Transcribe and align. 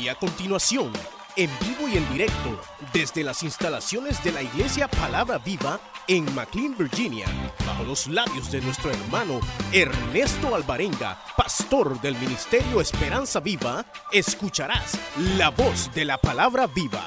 Y 0.00 0.08
a 0.08 0.14
continuación, 0.14 0.90
en 1.36 1.50
vivo 1.60 1.86
y 1.86 1.98
en 1.98 2.10
directo, 2.10 2.58
desde 2.90 3.22
las 3.22 3.42
instalaciones 3.42 4.24
de 4.24 4.32
la 4.32 4.40
Iglesia 4.40 4.88
Palabra 4.88 5.36
Viva 5.36 5.78
en 6.08 6.24
McLean, 6.34 6.74
Virginia, 6.74 7.26
bajo 7.66 7.84
los 7.84 8.06
labios 8.06 8.50
de 8.50 8.62
nuestro 8.62 8.90
hermano 8.90 9.40
Ernesto 9.74 10.54
Alvarenga, 10.54 11.22
pastor 11.36 12.00
del 12.00 12.16
Ministerio 12.16 12.80
Esperanza 12.80 13.40
Viva, 13.40 13.84
escucharás 14.10 14.98
la 15.36 15.50
voz 15.50 15.92
de 15.92 16.06
la 16.06 16.16
Palabra 16.16 16.66
Viva. 16.66 17.06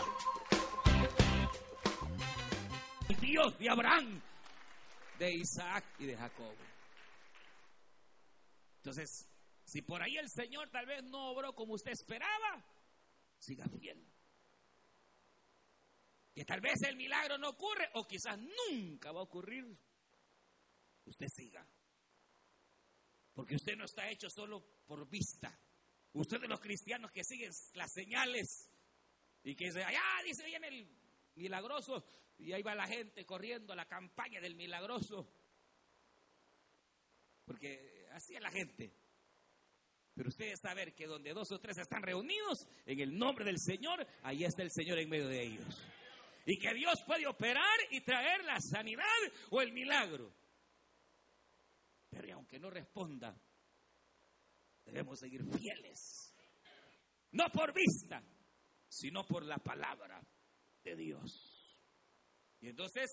Dios 3.19 3.57
de 3.57 3.69
Abraham, 3.71 4.21
de 5.17 5.33
Isaac 5.33 5.83
y 5.97 6.05
de 6.05 6.15
Jacob. 6.15 6.53
Entonces, 8.77 9.27
si 9.65 9.81
por 9.81 10.03
ahí 10.03 10.15
el 10.17 10.29
Señor 10.29 10.69
tal 10.69 10.85
vez 10.85 11.03
no 11.03 11.31
obró 11.31 11.55
como 11.55 11.73
usted 11.73 11.91
esperaba, 11.91 12.63
siga 13.43 13.67
fiel. 13.67 14.01
Que 16.33 16.45
tal 16.45 16.61
vez 16.61 16.81
el 16.83 16.95
milagro 16.95 17.37
no 17.37 17.49
ocurre 17.49 17.89
o 17.93 18.07
quizás 18.07 18.39
nunca 18.39 19.11
va 19.11 19.19
a 19.19 19.23
ocurrir. 19.23 19.65
Usted 21.05 21.27
siga. 21.27 21.67
Porque 23.33 23.55
usted 23.55 23.75
no 23.75 23.85
está 23.85 24.09
hecho 24.09 24.29
solo 24.29 24.63
por 24.87 25.07
vista. 25.09 25.59
Usted 26.13 26.39
de 26.39 26.47
los 26.47 26.59
cristianos 26.59 27.11
que 27.11 27.23
siguen 27.23 27.51
las 27.73 27.91
señales 27.91 28.69
y 29.43 29.55
que 29.55 29.65
dice, 29.65 29.83
allá 29.83 30.01
dice 30.23 30.45
viene 30.45 30.67
el 30.67 30.87
milagroso 31.35 32.05
y 32.37 32.53
ahí 32.53 32.61
va 32.63 32.75
la 32.75 32.87
gente 32.87 33.25
corriendo 33.25 33.73
a 33.73 33.75
la 33.75 33.87
campaña 33.87 34.39
del 34.39 34.55
milagroso. 34.55 35.27
Porque 37.45 38.07
así 38.11 38.35
es 38.35 38.41
la 38.41 38.51
gente. 38.51 38.93
Pero 40.15 40.29
ustedes 40.29 40.59
saber 40.59 40.93
que 40.93 41.07
donde 41.07 41.33
dos 41.33 41.51
o 41.51 41.59
tres 41.59 41.77
están 41.77 42.03
reunidos 42.03 42.67
en 42.85 42.99
el 42.99 43.17
nombre 43.17 43.43
del 43.43 43.59
Señor, 43.59 44.05
ahí 44.21 44.43
está 44.43 44.61
el 44.61 44.71
Señor 44.71 44.99
en 44.99 45.09
medio 45.09 45.27
de 45.27 45.41
ellos. 45.41 45.81
Y 46.45 46.59
que 46.59 46.73
Dios 46.73 47.01
puede 47.07 47.25
operar 47.25 47.79
y 47.89 48.01
traer 48.01 48.43
la 48.43 48.59
sanidad 48.59 49.05
o 49.49 49.61
el 49.61 49.71
milagro. 49.71 50.31
Pero 52.09 52.35
aunque 52.35 52.59
no 52.59 52.69
responda, 52.69 53.35
debemos 54.85 55.19
seguir 55.19 55.43
fieles. 55.57 56.35
No 57.31 57.49
por 57.51 57.73
vista, 57.73 58.21
sino 58.87 59.25
por 59.25 59.43
la 59.43 59.57
palabra 59.57 60.21
de 60.83 60.95
Dios. 60.95 61.79
Y 62.59 62.69
entonces, 62.69 63.09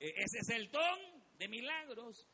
e, 0.00 0.08
ese 0.08 0.38
es 0.40 0.48
el 0.48 0.70
don 0.70 0.98
de 1.38 1.48
milagros. 1.48 2.26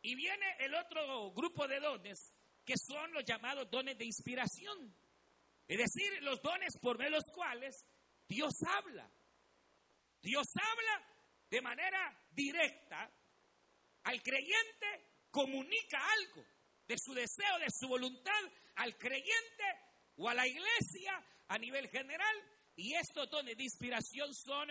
Y 0.00 0.16
viene 0.16 0.56
el 0.58 0.74
otro 0.74 1.32
grupo 1.32 1.68
de 1.68 1.78
dones 1.78 2.34
que 2.64 2.74
son 2.76 3.12
los 3.12 3.24
llamados 3.24 3.70
dones 3.70 3.96
de 3.98 4.04
inspiración. 4.04 4.94
Es 5.66 5.78
decir, 5.78 6.22
los 6.22 6.40
dones 6.42 6.76
por 6.80 6.98
medio 6.98 7.12
los 7.12 7.24
cuales 7.32 7.84
Dios 8.28 8.52
habla. 8.66 9.10
Dios 10.20 10.46
habla 10.54 11.08
de 11.50 11.60
manera 11.60 12.26
directa 12.30 13.10
al 14.04 14.22
creyente, 14.22 14.86
comunica 15.30 15.98
algo 16.12 16.44
de 16.86 16.96
su 16.98 17.14
deseo, 17.14 17.58
de 17.58 17.70
su 17.70 17.88
voluntad 17.88 18.42
al 18.76 18.96
creyente 18.96 19.64
o 20.16 20.28
a 20.28 20.34
la 20.34 20.46
iglesia 20.46 21.24
a 21.48 21.58
nivel 21.58 21.88
general. 21.88 22.36
Y 22.76 22.94
estos 22.94 23.28
dones 23.30 23.56
de 23.56 23.64
inspiración 23.64 24.32
son 24.34 24.70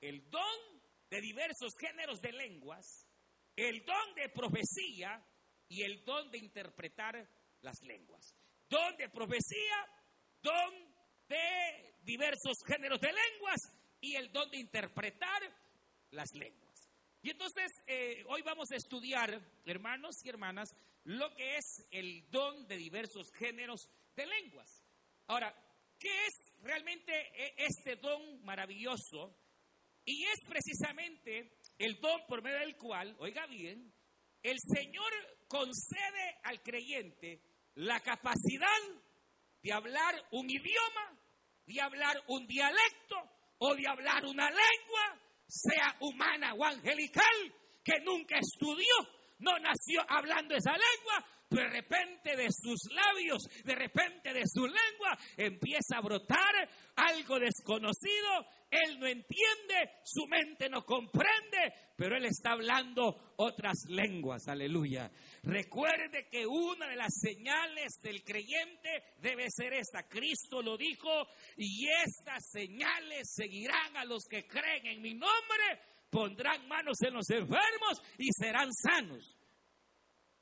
el 0.00 0.28
don 0.30 0.82
de 1.10 1.20
diversos 1.20 1.74
géneros 1.78 2.20
de 2.20 2.32
lenguas, 2.32 3.06
el 3.54 3.84
don 3.84 4.14
de 4.14 4.28
profecía, 4.30 5.22
y 5.72 5.82
el 5.84 6.04
don 6.04 6.30
de 6.30 6.36
interpretar 6.36 7.26
las 7.62 7.80
lenguas. 7.82 8.36
Don 8.68 8.94
de 8.98 9.08
profecía, 9.08 9.88
don 10.42 10.74
de 11.26 11.94
diversos 12.02 12.58
géneros 12.66 13.00
de 13.00 13.08
lenguas 13.08 13.58
y 13.98 14.14
el 14.16 14.30
don 14.30 14.50
de 14.50 14.58
interpretar 14.58 15.40
las 16.10 16.28
lenguas. 16.34 16.90
Y 17.22 17.30
entonces 17.30 17.70
eh, 17.86 18.22
hoy 18.28 18.42
vamos 18.42 18.70
a 18.70 18.76
estudiar, 18.76 19.40
hermanos 19.64 20.16
y 20.22 20.28
hermanas, 20.28 20.68
lo 21.04 21.34
que 21.34 21.56
es 21.56 21.86
el 21.90 22.30
don 22.30 22.66
de 22.68 22.76
diversos 22.76 23.32
géneros 23.32 23.88
de 24.14 24.26
lenguas. 24.26 24.84
Ahora, 25.28 25.54
¿qué 25.98 26.26
es 26.26 26.52
realmente 26.60 27.14
eh, 27.34 27.54
este 27.56 27.96
don 27.96 28.44
maravilloso? 28.44 29.38
Y 30.04 30.22
es 30.24 30.40
precisamente 30.46 31.60
el 31.78 31.98
don 31.98 32.20
por 32.28 32.42
medio 32.42 32.58
del 32.58 32.76
cual, 32.76 33.16
oiga 33.20 33.46
bien, 33.46 33.90
el 34.42 34.58
Señor 34.58 35.12
concede 35.52 36.38
al 36.44 36.62
creyente 36.62 37.42
la 37.74 38.00
capacidad 38.00 38.80
de 39.62 39.70
hablar 39.70 40.14
un 40.30 40.48
idioma, 40.48 41.20
de 41.66 41.78
hablar 41.78 42.16
un 42.28 42.46
dialecto 42.46 43.16
o 43.58 43.74
de 43.74 43.86
hablar 43.86 44.24
una 44.24 44.48
lengua, 44.48 45.20
sea 45.46 45.94
humana 46.00 46.54
o 46.54 46.64
angelical, 46.64 47.54
que 47.84 48.00
nunca 48.00 48.38
estudió, 48.38 48.94
no 49.40 49.58
nació 49.58 50.00
hablando 50.08 50.54
esa 50.54 50.72
lengua, 50.72 51.26
de 51.50 51.68
repente 51.68 52.34
de 52.34 52.48
sus 52.50 52.90
labios, 52.90 53.42
de 53.62 53.74
repente 53.74 54.32
de 54.32 54.44
su 54.46 54.66
lengua, 54.66 55.18
empieza 55.36 55.98
a 55.98 56.00
brotar 56.00 56.68
algo 56.96 57.38
desconocido. 57.38 58.46
Él 58.72 58.98
no 58.98 59.06
entiende, 59.06 60.00
su 60.02 60.26
mente 60.26 60.70
no 60.70 60.82
comprende, 60.82 61.74
pero 61.94 62.16
él 62.16 62.24
está 62.24 62.52
hablando 62.52 63.34
otras 63.36 63.84
lenguas. 63.88 64.48
Aleluya. 64.48 65.10
Recuerde 65.42 66.26
que 66.30 66.46
una 66.46 66.88
de 66.88 66.96
las 66.96 67.12
señales 67.20 68.00
del 68.02 68.24
creyente 68.24 69.12
debe 69.18 69.50
ser 69.50 69.74
esta. 69.74 70.08
Cristo 70.08 70.62
lo 70.62 70.78
dijo, 70.78 71.10
y 71.58 71.86
estas 71.86 72.48
señales 72.50 73.30
seguirán 73.34 73.94
a 73.98 74.06
los 74.06 74.24
que 74.24 74.46
creen 74.46 74.86
en 74.86 75.02
mi 75.02 75.12
nombre, 75.12 75.78
pondrán 76.08 76.66
manos 76.66 76.96
en 77.02 77.12
los 77.12 77.28
enfermos 77.28 78.02
y 78.16 78.28
serán 78.32 78.72
sanos 78.72 79.36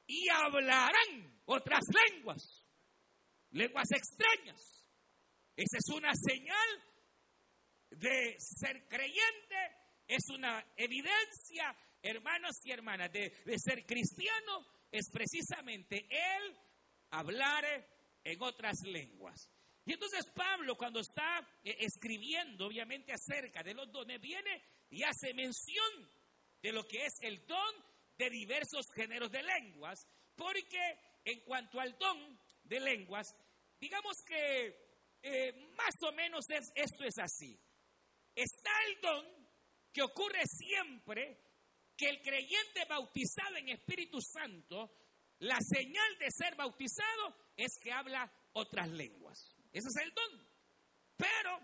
y 0.07 0.29
hablarán 0.29 1.41
otras 1.47 1.83
lenguas, 2.09 2.65
lenguas 3.51 3.89
extrañas. 3.93 4.85
Esa 5.57 5.79
es 5.79 5.95
una 5.95 6.11
señal 6.15 6.90
de 7.91 8.37
ser 8.39 8.87
creyente, 8.89 9.57
es 10.07 10.29
una 10.31 10.65
evidencia, 10.77 11.77
hermanos 12.03 12.57
y 12.65 12.73
hermanas, 12.73 13.13
de, 13.13 13.33
ser 13.59 13.85
cristiano, 13.85 14.67
es 14.91 15.11
precisamente 15.13 16.07
el 16.09 16.57
hablar 17.11 17.65
en 18.25 18.43
otras 18.43 18.81
lenguas. 18.85 19.51
Y 19.85 19.93
entonces 19.93 20.27
Pablo 20.35 20.77
cuando 20.77 21.01
está 21.01 21.41
eh, 21.65 21.77
escribiendo 21.81 22.67
obviamente 22.67 23.13
acerca 23.13 23.63
de 23.63 23.75
los 23.75 23.91
dones, 23.91 24.21
viene 24.21 24.63
y 24.91 25.03
hace 25.03 25.33
mención 25.35 26.11
de 26.63 26.73
lo 26.73 26.87
que 26.87 27.07
es 27.07 27.15
el 27.23 27.47
don 27.47 27.75
de 28.19 28.31
diversos 28.31 28.87
géneros 28.95 29.31
de 29.31 29.43
lenguas, 29.43 30.07
porque 30.37 30.99
en 31.25 31.41
cuanto 31.41 31.81
al 31.81 31.97
don 31.99 32.39
de 32.65 32.81
lenguas, 32.81 33.35
digamos 33.81 34.17
que 34.27 34.91
eh, 35.23 35.53
más 35.77 35.95
o 36.03 36.13
menos 36.13 36.45
es, 36.51 36.71
esto 36.75 37.05
es 37.05 37.19
así. 37.19 37.59
Está 38.35 38.71
el 38.89 39.01
don 39.01 39.27
que 39.93 40.03
ocurre 40.03 40.47
siempre 40.47 41.39
que 41.97 42.09
el 42.09 42.23
creyente 42.23 42.85
bautizado 42.89 43.57
en 43.57 43.69
Espíritu 43.69 44.21
Santo, 44.21 44.91
la 45.41 45.59
señal 45.61 46.19
de 46.19 46.31
ser 46.31 46.55
bautizado 46.57 47.37
es 47.57 47.79
que 47.79 47.93
habla 47.93 48.33
otras 48.53 48.89
lenguas. 48.89 49.55
Ese 49.73 49.89
es 49.89 49.97
el 49.97 50.13
don. 50.15 50.49
Pero 51.17 51.59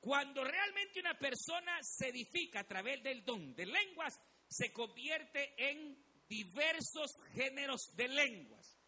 cuando 0.00 0.44
realmente 0.44 1.00
una 1.00 1.18
persona 1.18 1.78
se 1.82 2.08
edifica 2.08 2.60
a 2.60 2.66
través 2.66 3.02
del 3.02 3.24
don 3.24 3.54
de 3.54 3.66
lenguas, 3.66 4.18
se 4.48 4.72
convierte 4.72 5.54
en 5.56 5.96
diversos 6.28 7.12
géneros 7.32 7.94
de 7.96 8.08
lenguas. 8.08 8.78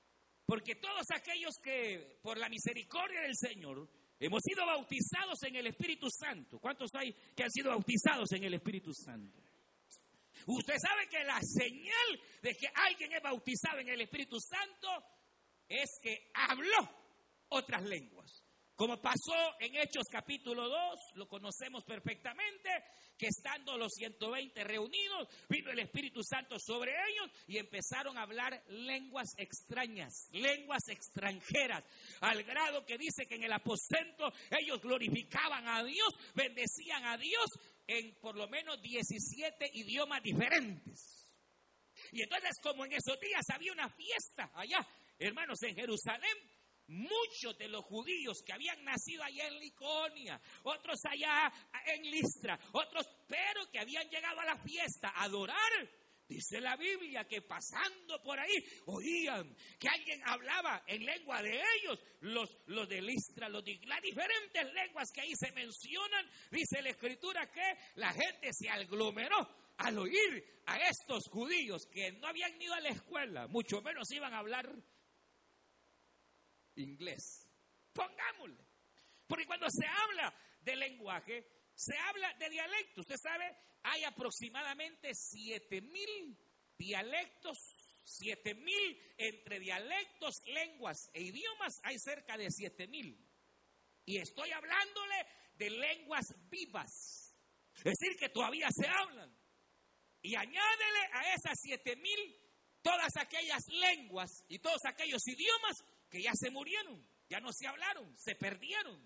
Porque 0.47 0.75
todos 0.75 1.07
aquellos 1.15 1.57
que 1.63 2.19
por 2.23 2.37
la 2.37 2.49
misericordia 2.49 3.23
del 3.23 3.37
Señor 3.37 3.89
hemos 4.27 4.41
sido 4.43 4.65
bautizados 4.65 5.43
en 5.43 5.57
el 5.57 5.67
Espíritu 5.67 6.09
Santo. 6.09 6.61
¿Cuántos 6.61 6.95
hay 6.95 7.13
que 7.35 7.43
han 7.43 7.51
sido 7.51 7.71
bautizados 7.71 8.31
en 8.33 8.45
el 8.45 8.55
Espíritu 8.55 8.93
Santo? 8.95 9.43
Usted 10.47 10.75
sabe 10.79 11.09
que 11.09 11.25
la 11.25 11.41
señal 11.43 12.21
de 12.41 12.55
que 12.55 12.69
alguien 12.75 13.13
es 13.13 13.23
bautizado 13.23 13.79
en 13.81 13.89
el 13.89 14.01
Espíritu 14.01 14.39
Santo 14.41 14.89
es 15.69 15.91
que 16.01 16.31
habló 16.35 16.89
otras 17.49 17.83
lenguas. 17.83 18.42
Como 18.75 19.01
pasó 19.01 19.35
en 19.61 19.77
Hechos 19.77 20.05
capítulo 20.11 20.69
2, 20.69 21.01
lo 21.17 21.29
conocemos 21.29 21.85
perfectamente, 21.85 22.71
que 23.19 23.27
estando 23.27 23.77
los 23.77 23.93
120 23.93 24.65
reunidos, 24.65 25.29
vino 25.49 25.71
el 25.71 25.79
Espíritu 25.81 26.23
Santo 26.25 26.59
sobre 26.59 26.91
ellos 26.91 27.31
y 27.47 27.59
empezaron 27.59 28.17
a 28.17 28.23
hablar 28.23 28.65
lenguas 28.69 29.29
extrañas, 29.37 30.29
lenguas 30.33 30.89
extranjeras, 30.89 31.85
al 32.21 32.43
grado 32.45 32.85
que 32.87 32.97
dice 32.97 33.27
que 33.27 33.35
en 33.35 33.45
el 33.45 33.53
aposento 33.53 34.33
ellos 34.51 34.81
glorificaban 34.81 35.69
a 35.69 35.85
Dios, 35.85 36.09
bendecían 36.35 37.05
a 37.05 37.19
Dios 37.19 37.47
en 37.87 38.15
por 38.21 38.37
lo 38.37 38.49
menos 38.49 38.81
17 38.81 39.71
idiomas 39.75 40.23
diferentes. 40.23 41.27
Y 42.11 42.23
entonces 42.23 42.53
como 42.63 42.87
en 42.87 42.93
esos 42.93 43.21
días 43.21 43.45
había 43.53 43.73
una 43.73 43.89
fiesta 43.91 44.51
allá, 44.55 44.87
hermanos, 45.19 45.63
en 45.63 45.75
Jerusalén, 45.77 46.37
muchos 46.89 47.57
de 47.59 47.69
los 47.69 47.85
judíos 47.85 48.43
que 48.45 48.53
habían 48.53 48.85
nacido 48.85 49.23
allá 49.23 49.49
en 49.49 49.59
Liconia, 49.59 50.41
otros 50.65 51.01
allá 51.05 51.53
en 51.87 52.03
Listra, 52.11 52.59
otros, 52.73 53.09
pero 53.27 53.71
que 53.71 53.79
habían 53.79 54.09
llegado 54.09 54.41
a 54.41 54.45
la 54.45 54.57
fiesta 54.59 55.09
a 55.09 55.25
adorar. 55.25 55.89
Dice 56.29 56.61
la 56.61 56.77
Biblia 56.77 57.25
que 57.25 57.43
pasando 57.43 58.23
por 58.23 58.39
ahí 58.39 58.65
oían 58.87 59.55
que 59.79 59.89
alguien 59.89 60.23
hablaba 60.25 60.83
en 60.87 61.05
lengua 61.05 61.43
de 61.43 61.61
ellos, 61.77 61.99
los, 62.21 62.49
los 62.67 62.89
de 62.89 63.03
Listra, 63.03 63.51
los 63.51 63.63
de 63.63 63.79
las 63.85 64.01
diferentes 64.01 64.73
lenguas 64.73 65.11
que 65.13 65.21
ahí 65.21 65.33
se 65.35 65.53
mencionan. 65.53 66.27
Dice 66.51 66.81
la 66.81 66.91
Escritura 66.91 67.51
que 67.51 67.77
la 67.97 68.13
gente 68.13 68.51
se 68.53 68.71
aglomeró 68.71 69.47
al 69.79 69.99
oír 69.99 70.63
a 70.67 70.79
estos 70.79 71.29
judíos 71.29 71.87
que 71.87 72.13
no 72.13 72.29
habían 72.29 72.61
ido 72.61 72.75
a 72.75 72.81
la 72.81 72.91
escuela, 72.91 73.47
mucho 73.49 73.83
menos 73.83 74.11
iban 74.13 74.33
a 74.33 74.39
hablar 74.39 74.73
inglés. 76.77 77.49
Pongámosle. 77.93 78.67
Porque 79.27 79.47
cuando 79.47 79.69
se 79.71 79.87
habla 79.87 80.35
de 80.61 80.77
lenguaje, 80.77 81.47
se 81.75 81.97
habla 81.97 82.33
de 82.35 82.51
dialecto. 82.51 83.01
Usted 83.01 83.17
sabe, 83.17 83.57
hay 83.83 84.05
aproximadamente 84.05 85.15
siete 85.15 85.81
mil 85.81 86.39
dialectos, 86.77 87.59
siete 88.05 88.55
mil 88.55 89.15
entre 89.17 89.59
dialectos, 89.61 90.43
lenguas 90.47 91.11
e 91.13 91.23
idiomas, 91.23 91.81
hay 91.83 91.99
cerca 91.99 92.37
de 92.37 92.51
siete 92.51 92.87
mil. 92.89 93.19
Y 94.05 94.19
estoy 94.19 94.51
hablándole 94.51 95.27
de 95.55 95.71
lenguas 95.71 96.27
vivas. 96.51 97.37
Es 97.77 97.85
decir, 97.85 98.17
que 98.19 98.29
todavía 98.29 98.69
se 98.71 98.87
hablan. 98.87 99.35
Y 100.21 100.35
añádele 100.35 101.01
a 101.13 101.35
esas 101.35 101.59
siete 101.61 101.97
mil 101.97 102.39
todas 102.83 103.17
aquellas 103.17 103.63
lenguas 103.69 104.45
y 104.49 104.59
todos 104.59 104.85
aquellos 104.85 105.27
idiomas 105.27 105.85
que 106.13 106.23
ya 106.23 106.33
se 106.35 106.51
murieron, 106.51 107.03
ya 107.27 107.41
no 107.41 107.49
se 107.51 107.67
hablaron, 107.67 108.15
se 108.19 108.35
perdieron. 108.35 109.01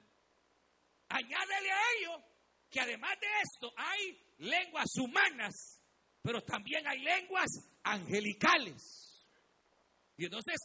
Añádele 1.08 1.70
a 1.70 1.80
ello 1.96 2.24
que 2.68 2.80
además 2.80 3.16
de 3.20 3.28
esto 3.44 3.72
hay 3.76 4.34
lenguas 4.38 4.90
humanas, 4.96 5.80
pero 6.20 6.42
también 6.42 6.84
hay 6.84 6.98
lenguas 6.98 7.46
angelicales. 7.84 9.24
Y 10.16 10.24
entonces 10.24 10.56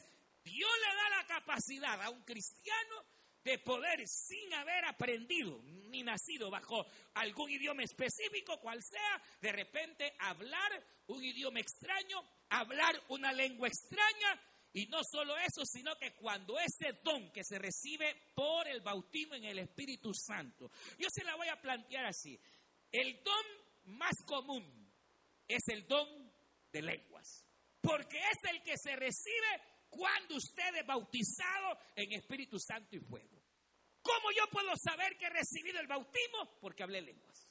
Dios 0.44 0.72
le 0.80 0.96
da 0.96 1.10
la 1.20 1.28
capacidad 1.28 2.02
a 2.02 2.10
un 2.10 2.24
cristiano 2.24 3.06
de 3.44 3.60
poder, 3.60 4.00
sin 4.08 4.52
haber 4.56 4.86
aprendido 4.86 5.62
ni 5.90 6.02
nacido 6.02 6.50
bajo 6.50 6.84
algún 7.14 7.52
idioma 7.52 7.84
específico, 7.84 8.60
cual 8.60 8.82
sea, 8.82 9.22
de 9.42 9.52
repente 9.52 10.16
hablar 10.18 10.84
un 11.06 11.24
idioma 11.24 11.60
extraño, 11.60 12.18
hablar 12.50 13.00
una 13.10 13.32
lengua 13.32 13.68
extraña 13.68 14.42
y 14.74 14.86
no 14.88 15.00
solo 15.04 15.38
eso, 15.38 15.66
sino 15.66 15.96
que 15.98 16.14
cuando 16.14 16.58
ese 16.60 16.94
don 17.04 17.32
que 17.32 17.44
se 17.44 17.60
recibe 17.60 18.32
por 18.34 18.68
el 18.68 18.82
bautismo 18.82 19.36
en 19.36 19.44
el 19.46 19.60
Espíritu 19.60 20.14
Santo, 20.14 20.72
yo 20.98 21.08
se 21.10 21.24
la 21.24 21.36
voy 21.36 21.50
a 21.50 21.62
plantear 21.62 22.06
así. 22.06 22.40
El 22.92 23.22
don 23.24 23.46
más 23.98 24.16
común 24.26 24.92
es 25.48 25.68
el 25.68 25.86
don 25.88 26.32
de 26.72 26.82
lenguas, 26.82 27.46
porque 27.82 28.18
es 28.18 28.52
el 28.52 28.64
que 28.64 28.78
se 28.78 28.96
recibe 28.96 29.62
cuando 29.90 30.36
usted 30.36 30.76
es 30.80 30.86
bautizado 30.86 31.78
en 31.96 32.14
Espíritu 32.14 32.58
Santo 32.58 32.96
y 32.96 33.00
fuego. 33.00 33.42
¿Cómo 34.02 34.32
yo 34.32 34.48
puedo 34.50 34.72
saber 34.78 35.18
que 35.18 35.26
he 35.26 35.30
recibido 35.30 35.80
el 35.80 35.88
bautismo? 35.88 36.58
Porque 36.60 36.84
hablé 36.84 37.02
lenguas. 37.02 37.50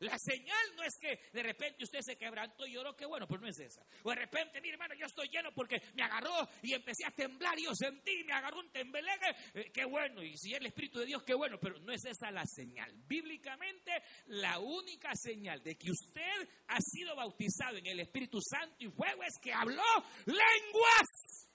La 0.00 0.16
señal 0.16 0.76
no 0.76 0.84
es 0.84 0.96
que 1.00 1.18
de 1.32 1.42
repente 1.42 1.82
usted 1.82 2.00
se 2.02 2.16
quebrantó 2.16 2.66
y 2.66 2.72
lloró, 2.72 2.94
qué 2.94 3.04
bueno, 3.04 3.26
pero 3.26 3.40
no 3.40 3.48
es 3.48 3.58
esa. 3.58 3.84
O 4.04 4.10
de 4.10 4.16
repente, 4.16 4.60
mi 4.60 4.68
hermano, 4.68 4.94
yo 4.94 5.06
estoy 5.06 5.28
lleno 5.28 5.52
porque 5.52 5.82
me 5.94 6.04
agarró 6.04 6.48
y 6.62 6.72
empecé 6.72 7.04
a 7.04 7.10
temblar 7.10 7.58
y 7.58 7.64
yo 7.64 7.74
sentí, 7.74 8.22
me 8.24 8.32
agarró 8.32 8.60
un 8.60 8.70
tembelegue, 8.70 9.34
eh, 9.54 9.72
qué 9.72 9.84
bueno. 9.84 10.22
Y 10.22 10.36
si 10.36 10.52
es 10.52 10.60
el 10.60 10.66
Espíritu 10.66 11.00
de 11.00 11.06
Dios, 11.06 11.24
qué 11.24 11.34
bueno, 11.34 11.58
pero 11.60 11.80
no 11.80 11.92
es 11.92 12.04
esa 12.04 12.30
la 12.30 12.44
señal. 12.46 12.92
Bíblicamente, 13.08 13.90
la 14.26 14.60
única 14.60 15.10
señal 15.16 15.62
de 15.64 15.76
que 15.76 15.90
usted 15.90 16.48
ha 16.68 16.80
sido 16.80 17.16
bautizado 17.16 17.76
en 17.76 17.86
el 17.86 17.98
Espíritu 17.98 18.38
Santo 18.40 18.76
y 18.78 18.88
fuego 18.90 19.24
es 19.24 19.34
que 19.42 19.52
habló 19.52 19.82
lenguas. 20.26 21.48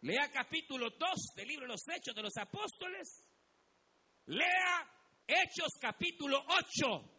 Lea 0.00 0.30
capítulo 0.30 0.90
2 0.90 1.08
del 1.36 1.48
libro 1.48 1.66
de 1.66 1.72
los 1.72 1.88
Hechos 1.88 2.14
de 2.14 2.22
los 2.22 2.36
Apóstoles. 2.36 3.26
Lea 4.26 5.03
Hechos 5.26 5.72
capítulo 5.80 6.44
8. 6.46 7.10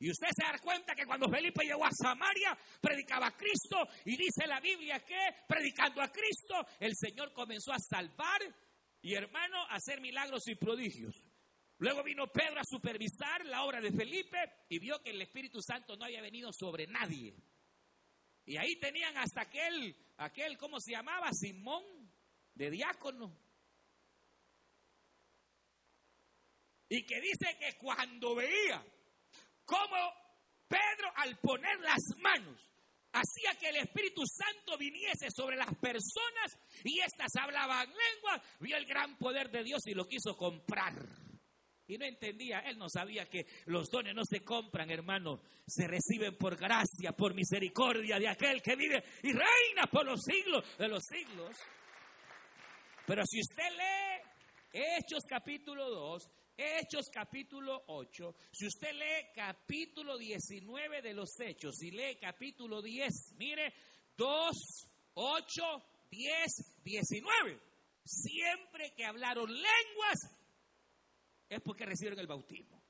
Y 0.00 0.10
usted 0.10 0.28
se 0.34 0.44
da 0.44 0.58
cuenta 0.60 0.94
que 0.94 1.06
cuando 1.06 1.28
Felipe 1.28 1.64
llegó 1.64 1.84
a 1.84 1.90
Samaria, 1.90 2.56
predicaba 2.80 3.26
a 3.26 3.36
Cristo 3.36 3.88
y 4.04 4.16
dice 4.16 4.46
la 4.46 4.60
Biblia 4.60 5.00
que 5.00 5.18
predicando 5.46 6.00
a 6.00 6.08
Cristo, 6.08 6.54
el 6.78 6.94
Señor 6.96 7.32
comenzó 7.32 7.72
a 7.72 7.78
salvar 7.78 8.40
y 9.02 9.14
hermano 9.14 9.58
a 9.68 9.74
hacer 9.74 10.00
milagros 10.00 10.46
y 10.46 10.54
prodigios. 10.54 11.14
Luego 11.78 12.02
vino 12.02 12.26
Pedro 12.28 12.60
a 12.60 12.64
supervisar 12.64 13.44
la 13.46 13.64
obra 13.64 13.80
de 13.80 13.92
Felipe 13.92 14.38
y 14.68 14.78
vio 14.78 15.00
que 15.00 15.10
el 15.10 15.22
Espíritu 15.22 15.60
Santo 15.60 15.96
no 15.96 16.04
había 16.04 16.22
venido 16.22 16.52
sobre 16.52 16.86
nadie. 16.86 17.34
Y 18.44 18.56
ahí 18.56 18.76
tenían 18.80 19.16
hasta 19.16 19.42
aquel, 19.42 19.94
aquel, 20.16 20.56
¿cómo 20.56 20.80
se 20.80 20.92
llamaba? 20.92 21.28
Simón, 21.32 21.84
de 22.54 22.70
diácono. 22.70 23.36
Y 26.88 27.04
que 27.04 27.20
dice 27.20 27.56
que 27.58 27.76
cuando 27.76 28.34
veía 28.34 28.82
cómo 29.64 30.12
Pedro 30.66 31.12
al 31.16 31.38
poner 31.38 31.78
las 31.80 32.00
manos 32.18 32.68
hacía 33.12 33.58
que 33.58 33.68
el 33.68 33.76
Espíritu 33.76 34.22
Santo 34.26 34.76
viniese 34.78 35.28
sobre 35.34 35.56
las 35.56 35.74
personas 35.76 36.58
y 36.84 37.00
éstas 37.00 37.32
hablaban 37.40 37.88
lengua, 37.88 38.42
vio 38.60 38.76
el 38.76 38.86
gran 38.86 39.16
poder 39.16 39.50
de 39.50 39.64
Dios 39.64 39.86
y 39.86 39.94
lo 39.94 40.06
quiso 40.06 40.36
comprar. 40.36 40.94
Y 41.86 41.96
no 41.96 42.04
entendía, 42.04 42.60
él 42.60 42.76
no 42.76 42.88
sabía 42.90 43.24
que 43.26 43.46
los 43.64 43.88
dones 43.88 44.14
no 44.14 44.22
se 44.22 44.44
compran, 44.44 44.90
hermano, 44.90 45.40
se 45.66 45.88
reciben 45.88 46.36
por 46.36 46.54
gracia, 46.56 47.12
por 47.16 47.34
misericordia 47.34 48.18
de 48.18 48.28
aquel 48.28 48.60
que 48.60 48.76
vive 48.76 49.02
y 49.22 49.32
reina 49.32 49.86
por 49.90 50.04
los 50.04 50.20
siglos 50.22 50.64
de 50.76 50.88
los 50.88 51.02
siglos. 51.02 51.56
Pero 53.06 53.24
si 53.24 53.40
usted 53.40 53.70
lee 53.70 54.28
Hechos 54.70 55.24
capítulo 55.26 55.88
2, 55.88 56.30
Hechos 56.60 57.08
capítulo 57.08 57.84
8, 57.86 58.34
si 58.50 58.66
usted 58.66 58.92
lee 58.92 59.28
capítulo 59.32 60.18
19 60.18 61.02
de 61.02 61.14
los 61.14 61.38
Hechos 61.38 61.80
y 61.84 61.92
lee 61.92 62.18
capítulo 62.20 62.82
10, 62.82 63.36
mire, 63.36 63.72
2, 64.16 64.56
8, 65.14 65.62
10, 66.10 66.82
19. 66.82 67.60
Siempre 68.04 68.92
que 68.96 69.04
hablaron 69.04 69.52
lenguas 69.52 70.18
es 71.48 71.60
porque 71.60 71.86
recibieron 71.86 72.18
el 72.18 72.26
bautismo. 72.26 72.82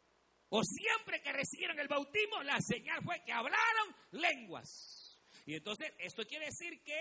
O 0.48 0.62
siempre 0.64 1.20
que 1.20 1.30
recibieron 1.30 1.78
el 1.78 1.88
bautismo, 1.88 2.42
la 2.44 2.58
señal 2.62 3.02
fue 3.04 3.22
que 3.22 3.32
hablaron 3.32 3.94
lenguas. 4.12 5.20
Y 5.44 5.56
entonces, 5.56 5.92
esto 5.98 6.25
quiere 6.25 6.46
decir 6.46 6.82
que 6.82 6.98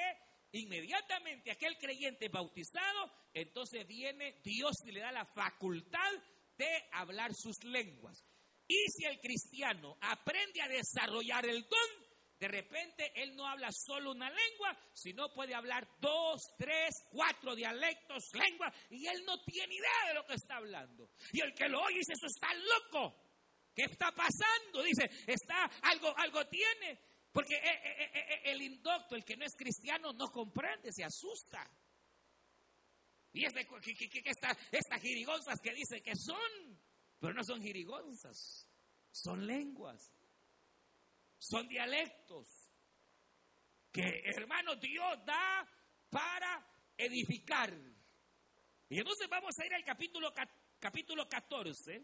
inmediatamente 0.52 1.50
aquel 1.50 1.78
creyente 1.78 2.28
bautizado, 2.28 3.10
entonces 3.34 3.88
viene 3.88 4.42
Dios 4.44 4.76
y 4.86 4.92
le 4.92 5.00
da 5.00 5.14
la 5.14 5.26
facultad 5.26 6.12
de 6.58 6.84
hablar 6.92 7.34
sus 7.34 7.64
lenguas. 7.64 8.24
Y 8.68 8.78
si 8.92 9.06
el 9.06 9.20
cristiano 9.20 9.98
aprende 10.02 10.62
a 10.62 10.68
desarrollar 10.68 11.46
el 11.46 11.62
don, 11.64 12.08
de 12.40 12.48
repente 12.48 13.12
él 13.16 13.36
no 13.36 13.48
habla 13.48 13.70
solo 13.72 14.12
una 14.12 14.30
lengua, 14.30 14.78
sino 14.94 15.34
puede 15.34 15.56
hablar 15.56 15.88
dos, 16.00 16.42
tres, 16.58 16.94
cuatro 17.10 17.56
dialectos, 17.56 18.30
lenguas, 18.34 18.74
y 18.90 19.08
él 19.08 19.24
no 19.26 19.42
tiene 19.44 19.74
idea 19.74 20.08
de 20.10 20.14
lo 20.14 20.26
que 20.26 20.36
está 20.36 20.58
hablando. 20.58 21.10
Y 21.32 21.42
el 21.42 21.54
que 21.54 21.68
lo 21.70 21.82
oye 21.82 22.00
dice, 22.00 22.14
eso 22.14 22.28
está 22.28 22.54
loco. 22.54 23.16
¿Qué 23.74 23.84
está 23.84 24.12
pasando? 24.12 24.84
Dice, 24.84 25.10
está, 25.28 25.66
algo, 25.84 26.14
algo 26.18 26.46
tiene. 26.48 27.00
Porque 27.32 27.56
eh, 27.56 27.62
eh, 27.62 28.12
eh, 28.14 28.42
el 28.46 28.62
indocto, 28.62 29.16
el 29.16 29.24
que 29.24 29.38
no 29.38 29.46
es 29.46 29.56
cristiano, 29.56 30.14
no 30.14 30.32
comprende, 30.32 30.92
se 30.92 31.04
asusta. 31.04 31.70
Y 33.34 33.46
es 33.46 33.54
de, 33.54 33.66
que, 33.66 34.22
estas 34.72 35.02
jirigonzas 35.02 35.60
que 35.62 35.74
dicen 35.74 36.02
que 36.04 36.16
son, 36.16 36.80
pero 37.20 37.34
no 37.34 37.44
son 37.44 37.62
jirigonzas, 37.62 38.68
son 39.12 39.46
lenguas, 39.46 40.12
son 41.38 41.68
dialectos 41.68 42.68
que 43.92 44.22
hermano 44.26 44.76
Dios 44.76 45.26
da 45.26 45.68
para 46.10 46.66
edificar. 46.98 47.74
Y 48.90 49.00
entonces 49.00 49.28
vamos 49.30 49.58
a 49.60 49.66
ir 49.66 49.74
al 49.74 49.84
capítulo, 49.84 50.34
capítulo 50.80 51.28
14. 51.28 52.04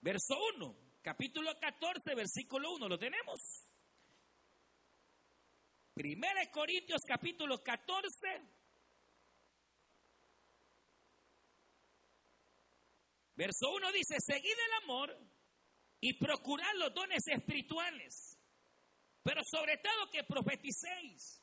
Verso 0.00 0.34
1, 0.56 0.76
capítulo 1.02 1.58
14, 1.58 2.14
versículo 2.14 2.74
1, 2.74 2.88
¿lo 2.88 2.98
tenemos? 2.98 3.63
Primera 5.94 6.50
Corintios 6.50 7.02
capítulo 7.06 7.62
14. 7.62 8.10
Verso 13.36 13.70
1 13.72 13.92
dice, 13.92 14.16
seguid 14.18 14.50
el 14.50 14.82
amor 14.84 15.16
y 16.00 16.18
procurad 16.18 16.72
los 16.78 16.92
dones 16.94 17.22
espirituales, 17.26 18.38
pero 19.22 19.40
sobre 19.44 19.78
todo 19.78 20.10
que 20.10 20.22
profeticéis, 20.24 21.42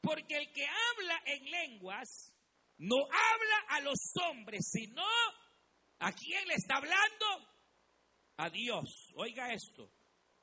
porque 0.00 0.36
el 0.36 0.52
que 0.52 0.66
habla 0.66 1.22
en 1.26 1.50
lenguas 1.50 2.32
no 2.78 2.96
habla 2.96 3.58
a 3.68 3.80
los 3.80 3.98
hombres, 4.28 4.68
sino 4.70 5.04
a 5.98 6.12
quién 6.12 6.46
le 6.46 6.54
está 6.54 6.76
hablando, 6.76 7.26
a 8.36 8.50
Dios. 8.50 9.12
Oiga 9.16 9.52
esto, 9.52 9.92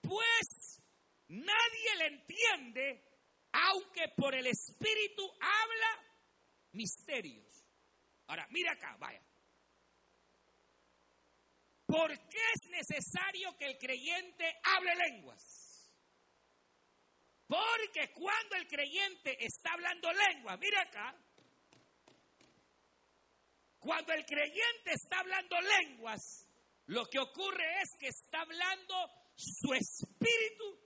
pues 0.02 0.82
nadie 1.28 1.96
le 1.98 2.08
entiende, 2.08 3.13
aunque 3.54 4.10
por 4.18 4.36
el 4.36 4.48
Espíritu 4.48 5.24
habla 5.40 6.04
misterios. 6.74 7.66
Ahora, 8.28 8.48
mira 8.50 8.74
acá, 8.74 8.98
vaya. 9.00 9.22
¿Por 11.86 12.10
qué 12.28 12.40
es 12.56 12.70
necesario 12.70 13.56
que 13.58 13.66
el 13.66 13.78
creyente 13.78 14.60
hable 14.64 14.96
lenguas? 14.96 15.64
Porque 17.46 18.12
cuando 18.14 18.56
el 18.56 18.68
creyente 18.68 19.38
está 19.46 19.74
hablando 19.74 20.12
lenguas, 20.12 20.58
mira 20.60 20.82
acá, 20.82 21.16
cuando 23.78 24.14
el 24.14 24.26
creyente 24.26 24.94
está 24.94 25.20
hablando 25.20 25.56
lenguas, 25.62 26.48
lo 26.88 27.06
que 27.06 27.20
ocurre 27.20 27.82
es 27.82 27.90
que 28.00 28.08
está 28.08 28.42
hablando 28.42 28.96
su 29.36 29.74
espíritu 29.74 30.80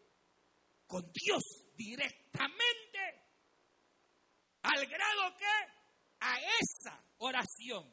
con 0.87 1.09
Dios 1.13 1.66
directamente, 1.77 2.99
al 4.63 4.85
grado 4.87 5.37
que 5.37 5.45
a 6.19 6.35
esa 6.59 7.01
oración 7.19 7.89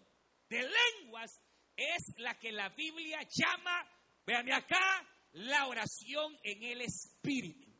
de 0.48 0.62
lenguas 0.62 1.40
es 1.76 2.14
la 2.18 2.38
que 2.38 2.50
la 2.50 2.70
Biblia 2.70 3.20
llama, 3.30 3.86
véanme 4.26 4.54
acá, 4.54 5.06
la 5.32 5.66
oración 5.66 6.38
en 6.42 6.62
el 6.62 6.80
Espíritu. 6.80 7.70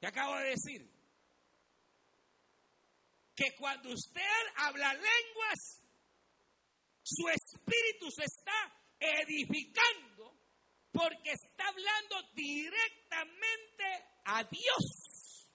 ¿Qué 0.00 0.06
acabo 0.06 0.36
de 0.36 0.50
decir? 0.50 0.90
Que 3.34 3.54
cuando 3.58 3.90
usted 3.90 4.22
habla 4.56 4.92
lenguas, 4.94 5.82
su 7.02 7.28
espíritu 7.28 8.10
se 8.10 8.24
está 8.24 8.72
edificando 9.00 10.13
porque 10.94 11.32
está 11.32 11.66
hablando 11.66 12.22
directamente 12.34 13.84
a 14.24 14.44
Dios. 14.44 15.50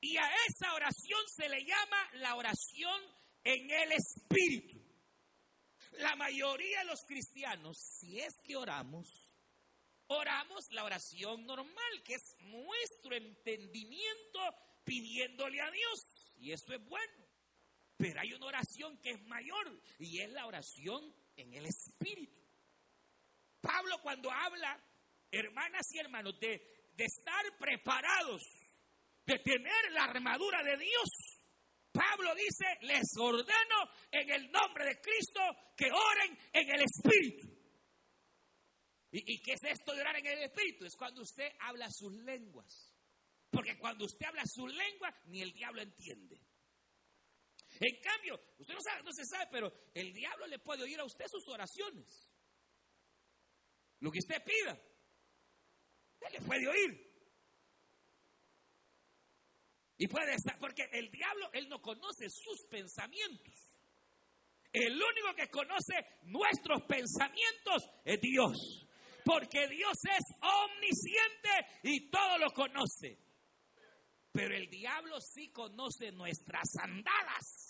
Y 0.00 0.16
a 0.16 0.30
esa 0.48 0.74
oración 0.74 1.20
se 1.26 1.48
le 1.48 1.64
llama 1.64 2.10
la 2.14 2.36
oración 2.36 3.02
en 3.42 3.68
el 3.68 3.92
Espíritu. 3.92 4.80
La 5.98 6.14
mayoría 6.14 6.78
de 6.80 6.84
los 6.84 7.04
cristianos, 7.04 7.76
si 7.78 8.20
es 8.20 8.34
que 8.44 8.54
oramos, 8.54 9.08
oramos 10.06 10.70
la 10.70 10.84
oración 10.84 11.44
normal, 11.44 12.02
que 12.04 12.14
es 12.14 12.36
nuestro 12.38 13.16
entendimiento 13.16 14.38
pidiéndole 14.84 15.60
a 15.60 15.70
Dios. 15.72 16.32
Y 16.36 16.52
eso 16.52 16.72
es 16.72 16.84
bueno. 16.84 17.26
Pero 17.96 18.20
hay 18.20 18.32
una 18.34 18.46
oración 18.46 18.96
que 18.98 19.10
es 19.10 19.22
mayor 19.22 19.82
y 19.98 20.20
es 20.20 20.30
la 20.30 20.46
oración 20.46 21.12
en 21.34 21.52
el 21.54 21.66
Espíritu. 21.66 22.47
Pablo 23.60 23.98
cuando 24.02 24.30
habla, 24.30 24.82
hermanas 25.30 25.86
y 25.92 25.98
hermanos, 25.98 26.38
de, 26.40 26.90
de 26.94 27.04
estar 27.04 27.44
preparados, 27.58 28.42
de 29.24 29.38
tener 29.38 29.92
la 29.92 30.04
armadura 30.04 30.62
de 30.62 30.76
Dios, 30.78 31.38
Pablo 31.92 32.34
dice, 32.34 32.66
les 32.82 33.16
ordeno 33.18 33.90
en 34.12 34.30
el 34.30 34.50
nombre 34.50 34.84
de 34.84 35.00
Cristo 35.00 35.40
que 35.76 35.90
oren 35.90 36.38
en 36.52 36.70
el 36.70 36.82
Espíritu. 36.82 37.58
¿Y, 39.10 39.40
qué 39.42 39.54
es 39.54 39.64
esto 39.64 39.94
de 39.94 40.02
orar 40.02 40.16
en 40.16 40.26
el 40.26 40.42
Espíritu? 40.44 40.84
Es 40.84 40.94
cuando 40.94 41.22
usted 41.22 41.50
habla 41.60 41.88
sus 41.90 42.12
lenguas. 42.22 42.94
Porque 43.50 43.78
cuando 43.78 44.04
usted 44.04 44.26
habla 44.26 44.42
sus 44.46 44.72
lenguas, 44.72 45.14
ni 45.26 45.40
el 45.40 45.52
diablo 45.52 45.80
entiende. 45.80 46.40
En 47.80 48.00
cambio, 48.00 48.38
usted 48.58 48.74
no 48.74 48.80
sabe, 48.80 49.02
no 49.02 49.12
se 49.12 49.24
sabe, 49.24 49.48
pero 49.50 49.72
el 49.94 50.12
diablo 50.12 50.46
le 50.46 50.58
puede 50.58 50.82
oír 50.82 51.00
a 51.00 51.04
usted 51.04 51.24
sus 51.28 51.48
oraciones. 51.48 52.27
Lo 54.00 54.10
que 54.10 54.18
usted 54.18 54.42
pida, 54.44 54.72
él 56.20 56.32
le 56.32 56.40
puede 56.42 56.68
oír. 56.68 57.08
Y 59.96 60.06
puede 60.06 60.34
estar, 60.34 60.56
porque 60.58 60.88
el 60.92 61.10
diablo, 61.10 61.50
él 61.52 61.68
no 61.68 61.82
conoce 61.82 62.30
sus 62.30 62.66
pensamientos. 62.66 63.74
El 64.72 64.92
único 64.92 65.34
que 65.34 65.48
conoce 65.48 65.94
nuestros 66.22 66.82
pensamientos 66.82 67.82
es 68.04 68.20
Dios. 68.20 68.86
Porque 69.24 69.66
Dios 69.66 69.98
es 70.04 70.24
omnisciente 70.40 71.80
y 71.82 72.08
todo 72.10 72.38
lo 72.38 72.50
conoce. 72.52 73.18
Pero 74.30 74.54
el 74.54 74.70
diablo 74.70 75.20
sí 75.20 75.50
conoce 75.50 76.12
nuestras 76.12 76.76
andadas. 76.80 77.68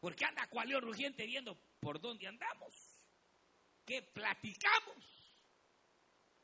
Porque 0.00 0.24
anda 0.24 0.48
cual 0.48 0.68
león 0.68 0.82
rugiente 0.82 1.26
viendo 1.26 1.54
por 1.80 2.00
dónde 2.00 2.26
andamos. 2.26 2.93
¿Qué 3.84 4.02
platicamos? 4.02 5.04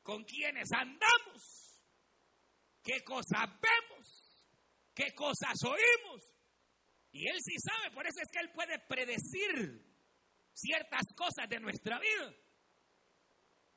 ¿Con 0.03 0.23
quiénes 0.23 0.71
andamos? 0.71 1.61
qué 2.83 3.03
cosas 3.03 3.49
vemos, 3.61 4.37
qué 4.93 5.13
cosas 5.13 5.55
oímos. 5.63 6.23
Y 7.11 7.27
Él 7.27 7.37
sí 7.43 7.55
sabe, 7.59 7.93
por 7.93 8.05
eso 8.07 8.19
es 8.21 8.29
que 8.31 8.39
Él 8.39 8.51
puede 8.53 8.79
predecir 8.79 9.83
ciertas 10.53 11.03
cosas 11.15 11.47
de 11.49 11.59
nuestra 11.59 11.99
vida. 11.99 12.33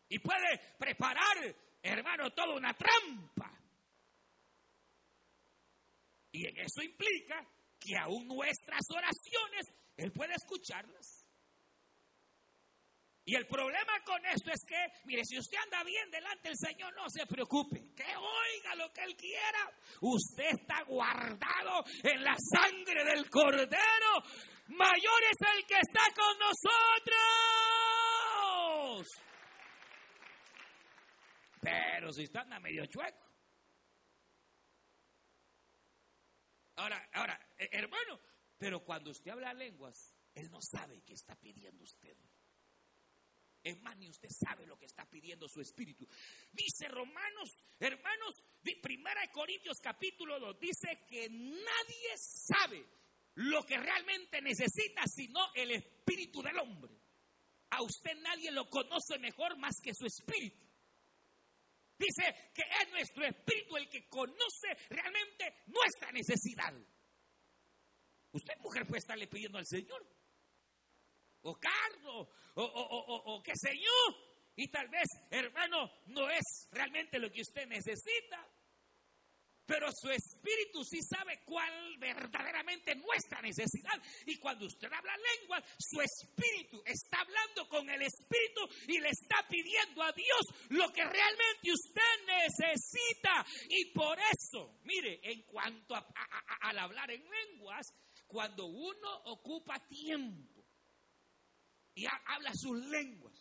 Y 0.09 0.19
puede 0.19 0.77
preparar, 0.79 1.37
hermano, 1.83 2.31
toda 2.31 2.55
una 2.55 2.75
trampa. 2.75 3.51
Y 6.31 6.47
en 6.47 6.59
eso 6.59 6.83
implica 6.83 7.49
que 7.79 7.97
aún 7.97 8.27
nuestras 8.29 8.83
oraciones, 8.91 9.67
Él 9.97 10.13
puede 10.13 10.35
escucharlas. 10.35 11.14
Y 13.27 13.35
el 13.37 13.47
problema 13.47 14.03
con 14.05 14.25
esto 14.27 14.51
es 14.51 14.63
que, 14.67 14.77
mire, 15.07 15.25
si 15.25 15.39
usted 15.39 15.57
anda 15.57 15.83
bien 15.83 16.11
delante 16.11 16.49
del 16.49 16.59
Señor, 16.59 16.95
no 16.95 17.09
se 17.09 17.27
preocupe. 17.27 17.95
Que 17.95 18.05
oiga 18.17 18.75
lo 18.77 18.93
que 18.93 19.03
Él 19.03 19.17
quiera. 19.17 19.73
Usted 20.03 20.51
está 20.51 20.83
guardado 20.85 21.85
en 22.03 22.23
la 22.23 22.37
sangre 22.37 23.03
del 23.05 23.31
Cordero. 23.31 24.23
Mayor 24.69 25.23
es 25.31 25.39
el 25.57 25.65
que 25.67 25.79
está 25.81 26.03
con 26.15 26.39
nosotros. 26.39 27.25
Pero 31.63 32.13
si 32.13 32.25
usted 32.25 32.41
anda 32.41 32.61
medio 32.61 32.85
chueco. 32.85 33.25
Ahora, 36.77 37.09
ahora, 37.15 37.41
eh, 37.57 37.71
hermano, 37.73 38.21
pero 38.59 38.85
cuando 38.85 39.13
usted 39.13 39.31
habla 39.31 39.55
lenguas, 39.55 40.15
Él 40.35 40.51
no 40.51 40.59
sabe 40.61 41.03
qué 41.07 41.15
está 41.15 41.35
pidiendo 41.37 41.85
usted. 41.85 42.19
Más, 43.81 43.97
ni 43.97 44.11
usted 44.11 44.29
sabe 44.29 44.67
lo 44.67 44.77
que 44.77 44.85
está 44.85 45.09
pidiendo 45.09 45.49
su 45.49 45.61
espíritu. 45.61 46.07
Dice 46.53 46.87
Romanos, 46.89 47.63
hermanos, 47.81 48.43
Primera 48.83 49.23
de 49.23 49.33
Corintios 49.33 49.79
capítulo 49.83 50.39
2, 50.39 50.61
dice 50.61 51.05
que 51.09 51.29
nadie 51.31 52.13
sabe 52.17 52.85
lo 53.37 53.63
que 53.63 53.79
realmente 53.79 54.43
necesita 54.43 55.03
sino 55.07 55.41
el 55.55 55.71
espíritu 55.71 56.43
del 56.43 56.59
hombre. 56.59 56.93
A 57.71 57.83
usted 57.83 58.15
nadie 58.21 58.51
lo 58.51 58.69
conoce 58.69 59.19
mejor 59.19 59.57
más 59.59 59.81
que 59.83 59.95
su 59.95 60.05
espíritu. 60.05 60.63
Dice 61.99 62.51
que 62.55 62.63
es 62.83 62.91
nuestro 62.91 63.25
espíritu 63.25 63.77
el 63.77 63.89
que 63.89 64.07
conoce 64.09 64.69
realmente 64.91 65.63
nuestra 65.67 66.13
necesidad. 66.13 66.75
Usted, 68.33 68.55
mujer, 68.59 68.87
puede 68.87 68.99
estarle 68.99 69.27
pidiendo 69.27 69.59
al 69.59 69.67
Señor 69.67 70.07
o 71.45 71.55
carro, 71.55 72.29
o, 72.57 73.43
qué 73.43 73.53
sé 73.55 73.71
yo. 73.77 74.17
Y 74.57 74.69
tal 74.69 74.89
vez, 74.89 75.09
hermano, 75.31 75.91
no 76.07 76.31
es 76.31 76.69
realmente 76.71 77.19
lo 77.19 77.31
que 77.31 77.43
usted 77.43 77.67
necesita. 77.67 78.49
Pero 79.67 79.89
su 79.93 80.11
espíritu 80.11 80.85
sí 80.85 81.01
sabe 81.01 81.41
cuál 81.47 81.97
verdaderamente 81.99 82.93
es 82.93 82.99
nuestra 82.99 83.41
necesidad. 83.41 84.01
Y 84.27 84.37
cuando 84.37 84.67
usted 84.67 84.93
habla 84.93 85.17
lenguas, 85.17 85.65
su 85.79 86.03
espíritu 86.03 86.83
está 86.85 87.21
hablando 87.21 87.67
con 87.69 87.89
el 87.89 88.03
espíritu 88.03 88.61
y 88.89 89.01
le 89.01 89.09
está 89.09 89.37
pidiendo 89.49 90.03
a 90.03 90.13
Dios 90.13 90.69
lo 90.69 90.93
que 90.93 91.03
realmente 91.03 91.73
usted 91.73 92.27
necesita. 92.27 93.45
Y 93.71 93.87
por 93.93 94.19
eso, 94.19 94.81
mire, 94.83 95.21
en 95.23 95.43
cuanto 95.45 95.95
al 95.95 96.79
hablar 96.79 97.11
en 97.11 97.25
lenguas, 97.25 97.87
cuando 98.27 98.67
uno 98.67 99.23
ocupa 99.25 99.81
tiempo 99.89 100.54
y 101.95 102.07
habla 102.07 102.53
sus 102.55 102.79
lenguas. 102.87 103.35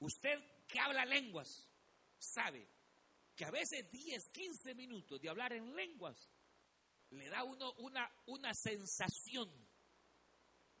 Usted 0.00 0.38
que 0.66 0.80
habla 0.80 1.04
lenguas 1.04 1.68
sabe 2.18 2.66
que 3.34 3.44
a 3.44 3.50
veces 3.50 3.90
10, 3.90 4.30
15 4.30 4.74
minutos 4.74 5.20
de 5.20 5.28
hablar 5.28 5.52
en 5.52 5.74
lenguas 5.74 6.30
le 7.10 7.28
da 7.28 7.44
uno 7.44 7.72
una, 7.74 8.10
una 8.26 8.52
sensación 8.54 9.50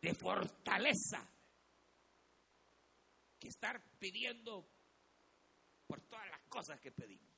de 0.00 0.14
fortaleza 0.14 1.28
que 3.38 3.48
estar 3.48 3.82
pidiendo 3.98 4.68
por 5.86 6.00
todas 6.02 6.28
las 6.30 6.42
cosas 6.48 6.80
que 6.80 6.90
pedimos. 6.90 7.34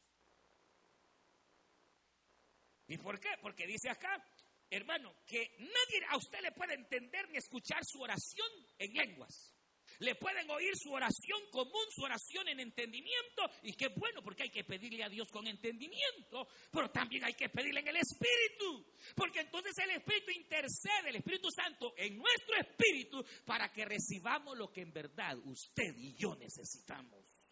¿Y 2.87 2.97
por 2.97 3.21
qué? 3.21 3.29
Porque 3.43 3.67
dice 3.67 3.91
acá, 3.91 4.25
hermano, 4.71 5.15
que 5.27 5.55
nadie 5.59 6.07
a 6.09 6.17
usted 6.17 6.41
le 6.41 6.53
puede 6.53 6.75
entender 6.75 7.29
ni 7.31 7.39
escuchar 7.39 7.85
su 7.85 8.01
oración 8.01 8.49
en 8.79 8.93
lenguas. 8.93 9.55
Le 10.01 10.15
pueden 10.15 10.49
oír 10.51 10.77
su 10.77 10.93
oración 10.93 11.41
común, 11.51 11.85
su 11.91 12.03
oración 12.03 12.47
en 12.49 12.61
entendimiento, 12.61 13.43
y 13.63 13.73
qué 13.73 13.89
bueno, 13.89 14.23
porque 14.23 14.45
hay 14.45 14.51
que 14.51 14.63
pedirle 14.63 15.03
a 15.03 15.09
Dios 15.09 15.29
con 15.29 15.47
entendimiento, 15.47 16.47
pero 16.71 16.91
también 16.91 17.25
hay 17.25 17.35
que 17.35 17.49
pedirle 17.49 17.81
en 17.81 17.89
el 17.89 17.97
Espíritu, 17.97 18.87
porque 19.17 19.41
entonces 19.41 19.77
el 19.79 19.91
Espíritu 19.91 20.31
intercede, 20.31 21.09
el 21.09 21.17
Espíritu 21.17 21.49
Santo, 21.51 21.95
en 21.97 22.17
nuestro 22.17 22.57
espíritu, 22.61 23.25
para 23.45 23.73
que 23.73 23.85
recibamos 23.85 24.57
lo 24.57 24.71
que 24.71 24.83
en 24.83 24.93
verdad 24.93 25.37
usted 25.45 25.97
y 25.97 26.15
yo 26.15 26.37
necesitamos. 26.37 27.45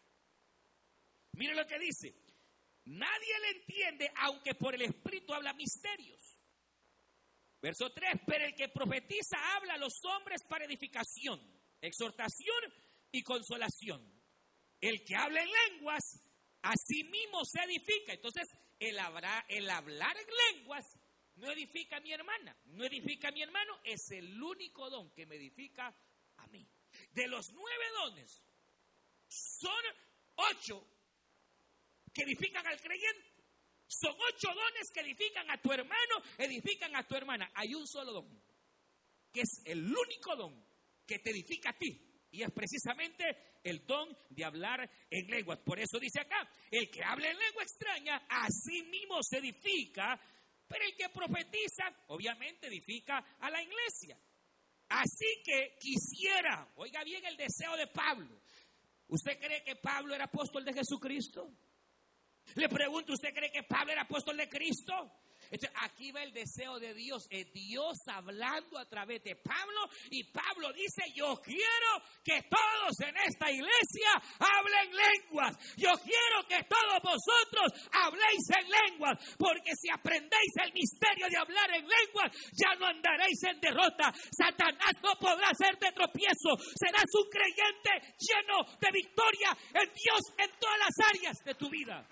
Mire 1.32 1.54
lo 1.54 1.66
que 1.66 1.78
dice, 1.78 2.14
nadie 2.84 3.40
le 3.40 3.58
entiende, 3.58 4.12
aunque 4.16 4.54
por 4.54 4.74
el 4.74 4.82
Espíritu 4.82 5.34
habla 5.34 5.52
misterios. 5.52 6.35
Verso 7.60 7.90
3, 7.90 8.20
pero 8.26 8.44
el 8.44 8.54
que 8.54 8.68
profetiza 8.68 9.36
habla 9.56 9.74
a 9.74 9.78
los 9.78 9.94
hombres 10.04 10.42
para 10.44 10.64
edificación 10.64 11.40
exhortación 11.80 12.72
y 13.12 13.22
consolación. 13.22 14.02
El 14.80 15.04
que 15.04 15.16
habla 15.16 15.42
en 15.42 15.50
lenguas, 15.70 16.22
a 16.62 16.72
sí 16.76 17.04
mismo 17.04 17.44
se 17.44 17.62
edifica. 17.62 18.12
Entonces, 18.12 18.48
el, 18.78 18.98
el 19.48 19.70
hablar 19.70 20.16
en 20.16 20.56
lenguas 20.56 20.98
no 21.36 21.50
edifica 21.50 21.96
a 21.96 22.00
mi 22.00 22.12
hermana, 22.12 22.56
no 22.66 22.84
edifica 22.84 23.28
a 23.28 23.32
mi 23.32 23.42
hermano, 23.42 23.78
es 23.84 24.10
el 24.10 24.42
único 24.42 24.88
don 24.90 25.10
que 25.12 25.26
me 25.26 25.36
edifica 25.36 25.94
a 26.36 26.46
mí. 26.48 26.66
De 27.12 27.26
los 27.28 27.52
nueve 27.52 27.84
dones, 28.00 28.42
son 29.28 29.84
ocho 30.36 30.86
que 32.12 32.22
edifican 32.22 32.66
al 32.66 32.80
creyente. 32.80 33.35
Son 33.88 34.12
ocho 34.12 34.48
dones 34.48 34.90
que 34.92 35.00
edifican 35.00 35.50
a 35.50 35.60
tu 35.60 35.72
hermano, 35.72 36.22
edifican 36.38 36.94
a 36.96 37.06
tu 37.06 37.14
hermana. 37.14 37.50
Hay 37.54 37.74
un 37.74 37.86
solo 37.86 38.12
don, 38.12 38.42
que 39.32 39.42
es 39.42 39.62
el 39.64 39.84
único 39.84 40.36
don 40.36 40.64
que 41.06 41.18
te 41.20 41.30
edifica 41.30 41.70
a 41.70 41.78
ti. 41.78 42.02
Y 42.30 42.42
es 42.42 42.50
precisamente 42.50 43.60
el 43.62 43.86
don 43.86 44.16
de 44.30 44.44
hablar 44.44 44.90
en 45.08 45.26
lenguas. 45.28 45.60
Por 45.60 45.78
eso 45.78 45.98
dice 45.98 46.20
acá, 46.20 46.50
el 46.70 46.90
que 46.90 47.02
habla 47.02 47.30
en 47.30 47.38
lengua 47.38 47.62
extraña, 47.62 48.26
a 48.28 48.48
sí 48.50 48.82
mismo 48.82 49.22
se 49.22 49.38
edifica, 49.38 50.20
pero 50.68 50.84
el 50.84 50.96
que 50.96 51.08
profetiza, 51.08 51.84
obviamente 52.08 52.66
edifica 52.66 53.18
a 53.40 53.50
la 53.50 53.62
iglesia. 53.62 54.18
Así 54.88 55.42
que 55.44 55.76
quisiera, 55.80 56.72
oiga 56.76 57.02
bien 57.04 57.24
el 57.24 57.36
deseo 57.36 57.76
de 57.76 57.86
Pablo. 57.86 58.40
¿Usted 59.08 59.38
cree 59.38 59.62
que 59.62 59.76
Pablo 59.76 60.14
era 60.14 60.24
apóstol 60.24 60.64
de 60.64 60.74
Jesucristo? 60.74 61.50
Le 62.54 62.68
pregunto, 62.68 63.12
¿usted 63.12 63.34
cree 63.34 63.50
que 63.50 63.62
Pablo 63.64 63.92
era 63.92 64.02
apóstol 64.02 64.36
de 64.36 64.48
Cristo? 64.48 64.94
aquí 65.82 66.10
va 66.12 66.22
el 66.22 66.32
deseo 66.32 66.78
de 66.78 66.94
Dios, 66.94 67.26
es 67.30 67.52
Dios 67.52 67.96
hablando 68.06 68.78
a 68.78 68.86
través 68.86 69.22
de 69.22 69.36
Pablo 69.36 69.88
y 70.10 70.24
Pablo 70.24 70.72
dice, 70.72 71.02
yo 71.14 71.36
quiero 71.42 71.90
que 72.24 72.42
todos 72.48 73.00
en 73.00 73.16
esta 73.16 73.50
iglesia 73.50 74.10
hablen 74.38 74.90
lenguas, 74.90 75.56
yo 75.76 75.92
quiero 76.02 76.46
que 76.48 76.64
todos 76.64 76.98
vosotros 77.02 77.72
habléis 77.92 78.44
en 78.58 78.68
lenguas, 78.68 79.18
porque 79.38 79.72
si 79.76 79.88
aprendéis 79.90 80.52
el 80.64 80.72
misterio 80.72 81.28
de 81.28 81.36
hablar 81.36 81.70
en 81.74 81.86
lenguas, 81.86 82.32
ya 82.52 82.74
no 82.78 82.86
andaréis 82.86 83.42
en 83.44 83.60
derrota, 83.60 84.12
Satanás 84.30 84.92
no 85.02 85.14
podrá 85.18 85.50
hacerte 85.50 85.92
tropiezo, 85.92 86.56
serás 86.74 87.06
un 87.14 87.28
creyente 87.30 88.16
lleno 88.18 88.64
de 88.80 88.90
victoria 88.92 89.56
en 89.74 89.92
Dios 89.92 90.20
en 90.38 90.50
todas 90.58 90.78
las 90.78 91.08
áreas 91.14 91.36
de 91.44 91.54
tu 91.54 91.70
vida. 91.70 92.06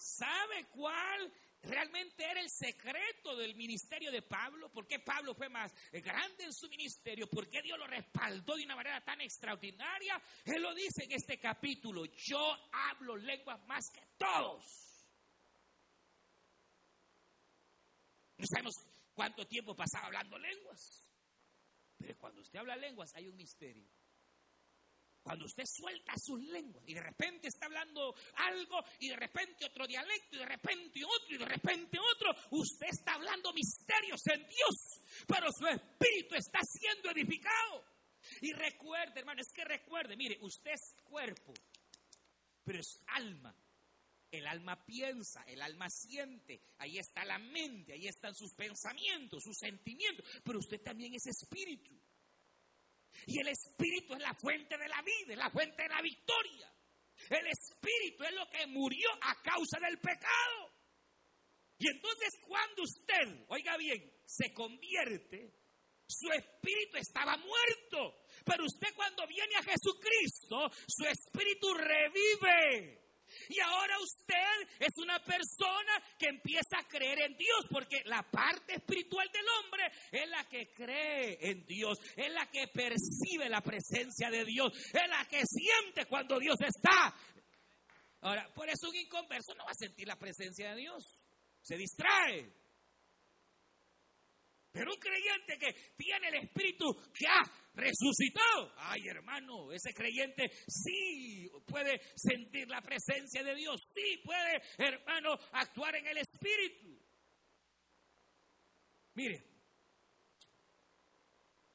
¿Sabe 0.00 0.64
cuál 0.70 1.30
realmente 1.60 2.24
era 2.24 2.40
el 2.40 2.48
secreto 2.48 3.36
del 3.36 3.54
ministerio 3.54 4.10
de 4.10 4.22
Pablo, 4.22 4.72
por 4.72 4.86
qué 4.86 4.98
Pablo 4.98 5.34
fue 5.34 5.50
más 5.50 5.74
grande 5.92 6.44
en 6.44 6.54
su 6.54 6.70
ministerio, 6.70 7.28
por 7.28 7.50
qué 7.50 7.60
Dios 7.60 7.78
lo 7.78 7.86
respaldó 7.86 8.56
de 8.56 8.64
una 8.64 8.76
manera 8.76 9.04
tan 9.04 9.20
extraordinaria. 9.20 10.18
Él 10.46 10.62
lo 10.62 10.74
dice 10.74 11.04
en 11.04 11.12
este 11.12 11.38
capítulo, 11.38 12.06
yo 12.06 12.56
hablo 12.72 13.14
lenguas 13.14 13.60
más 13.66 13.90
que 13.90 14.00
todos. 14.16 14.64
No 18.38 18.46
sabemos 18.46 18.74
cuánto 19.12 19.46
tiempo 19.46 19.76
pasaba 19.76 20.06
hablando 20.06 20.38
lenguas, 20.38 21.06
pero 21.98 22.16
cuando 22.16 22.40
usted 22.40 22.58
habla 22.58 22.74
lenguas 22.74 23.14
hay 23.14 23.28
un 23.28 23.36
misterio. 23.36 23.86
Cuando 25.22 25.44
usted 25.44 25.64
suelta 25.66 26.14
sus 26.16 26.40
lenguas 26.40 26.82
y 26.86 26.94
de 26.94 27.02
repente 27.02 27.48
está 27.48 27.66
hablando 27.66 28.14
algo 28.36 28.82
y 28.98 29.08
de 29.10 29.16
repente 29.16 29.66
otro 29.66 29.86
dialecto 29.86 30.36
y 30.36 30.38
de 30.38 30.46
repente 30.46 31.04
otro 31.04 31.34
y 31.34 31.38
de 31.38 31.44
repente 31.44 31.98
otro, 31.98 32.34
usted 32.52 32.86
está 32.88 33.14
hablando 33.14 33.52
misterios 33.52 34.26
en 34.28 34.46
Dios, 34.46 35.02
pero 35.26 35.52
su 35.52 35.66
espíritu 35.66 36.34
está 36.36 36.60
siendo 36.62 37.10
edificado. 37.10 37.84
Y 38.40 38.52
recuerde, 38.52 39.20
hermano, 39.20 39.42
es 39.42 39.52
que 39.52 39.64
recuerde, 39.64 40.16
mire, 40.16 40.38
usted 40.40 40.72
es 40.72 40.94
cuerpo, 41.04 41.52
pero 42.64 42.80
es 42.80 43.02
alma. 43.08 43.54
El 44.30 44.46
alma 44.46 44.84
piensa, 44.86 45.42
el 45.42 45.60
alma 45.60 45.90
siente, 45.90 46.62
ahí 46.78 46.98
está 46.98 47.24
la 47.24 47.38
mente, 47.38 47.92
ahí 47.92 48.06
están 48.06 48.32
sus 48.34 48.54
pensamientos, 48.54 49.42
sus 49.42 49.58
sentimientos, 49.58 50.24
pero 50.44 50.60
usted 50.60 50.80
también 50.80 51.12
es 51.14 51.26
espíritu. 51.26 51.99
Y 53.26 53.40
el 53.40 53.48
Espíritu 53.48 54.14
es 54.14 54.20
la 54.20 54.34
fuente 54.34 54.76
de 54.76 54.88
la 54.88 55.02
vida, 55.02 55.32
es 55.32 55.38
la 55.38 55.50
fuente 55.50 55.82
de 55.82 55.88
la 55.88 56.02
victoria. 56.02 56.72
El 57.28 57.46
Espíritu 57.46 58.24
es 58.24 58.32
lo 58.32 58.48
que 58.48 58.66
murió 58.66 59.08
a 59.22 59.34
causa 59.42 59.78
del 59.80 59.98
pecado. 59.98 60.72
Y 61.78 61.88
entonces 61.88 62.28
cuando 62.46 62.82
usted, 62.82 63.44
oiga 63.48 63.76
bien, 63.76 64.12
se 64.26 64.52
convierte, 64.52 65.54
su 66.10 66.30
espíritu 66.32 66.96
estaba 66.98 67.36
muerto. 67.36 68.26
Pero 68.44 68.64
usted 68.64 68.88
cuando 68.94 69.26
viene 69.26 69.54
a 69.56 69.62
Jesucristo, 69.62 70.70
su 70.86 71.04
espíritu 71.06 71.72
revive. 71.74 72.99
Y 73.48 73.60
ahora 73.60 73.98
usted 74.00 74.68
es 74.78 74.92
una 74.98 75.18
persona 75.22 76.02
que 76.18 76.26
empieza 76.26 76.78
a 76.78 76.88
creer 76.88 77.22
en 77.22 77.36
Dios, 77.36 77.66
porque 77.70 78.02
la 78.04 78.22
parte 78.22 78.74
espiritual 78.74 79.28
del 79.32 79.46
hombre 79.48 79.90
es 80.10 80.28
la 80.28 80.44
que 80.48 80.72
cree 80.72 81.38
en 81.40 81.64
Dios, 81.66 81.98
es 82.16 82.32
la 82.32 82.46
que 82.50 82.68
percibe 82.68 83.48
la 83.48 83.60
presencia 83.60 84.30
de 84.30 84.44
Dios, 84.44 84.72
es 84.92 85.08
la 85.08 85.24
que 85.26 85.42
siente 85.46 86.06
cuando 86.06 86.38
Dios 86.38 86.56
está. 86.60 87.14
Ahora, 88.22 88.52
por 88.54 88.68
eso 88.68 88.88
un 88.88 88.96
inconverso 88.96 89.54
no 89.54 89.64
va 89.64 89.70
a 89.70 89.74
sentir 89.74 90.06
la 90.06 90.16
presencia 90.16 90.70
de 90.70 90.76
Dios, 90.76 91.18
se 91.62 91.76
distrae. 91.76 92.52
Pero 94.72 94.92
un 94.92 95.00
creyente 95.00 95.58
que 95.58 95.92
tiene 95.96 96.28
el 96.28 96.34
Espíritu 96.44 96.94
que 97.12 97.26
ha 97.74 97.80
resucitado, 97.80 98.72
ay 98.76 99.08
hermano, 99.08 99.72
ese 99.72 99.92
creyente 99.92 100.50
sí 100.66 101.50
puede 101.66 102.00
sentir 102.16 102.68
la 102.68 102.80
presencia 102.80 103.42
de 103.42 103.54
Dios, 103.54 103.80
sí 103.94 104.20
puede, 104.24 104.62
hermano, 104.78 105.34
actuar 105.52 105.96
en 105.96 106.06
el 106.06 106.18
Espíritu. 106.18 106.98
Mire, 109.14 109.44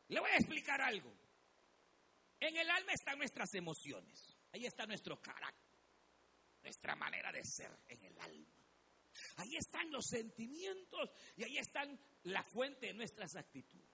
le 0.08 0.19
voy 0.19 0.29
a 0.29 0.38
explicar 0.38 0.81
algo. 0.81 1.13
En 2.39 2.55
el 2.55 2.69
alma 2.69 2.91
están 2.93 3.17
nuestras 3.17 3.53
emociones, 3.53 4.38
ahí 4.51 4.65
está 4.65 4.86
nuestro 4.86 5.19
carácter, 5.21 5.79
nuestra 6.62 6.95
manera 6.95 7.31
de 7.31 7.43
ser 7.43 7.71
en 7.88 8.03
el 8.03 8.19
alma. 8.19 8.55
Ahí 9.38 9.55
están 9.55 9.89
los 9.91 10.05
sentimientos 10.05 11.10
y 11.38 11.43
ahí 11.43 11.58
están 11.58 11.97
la 12.23 12.43
fuente 12.43 12.88
de 12.88 12.93
nuestras 12.93 13.36
actitudes. 13.36 13.85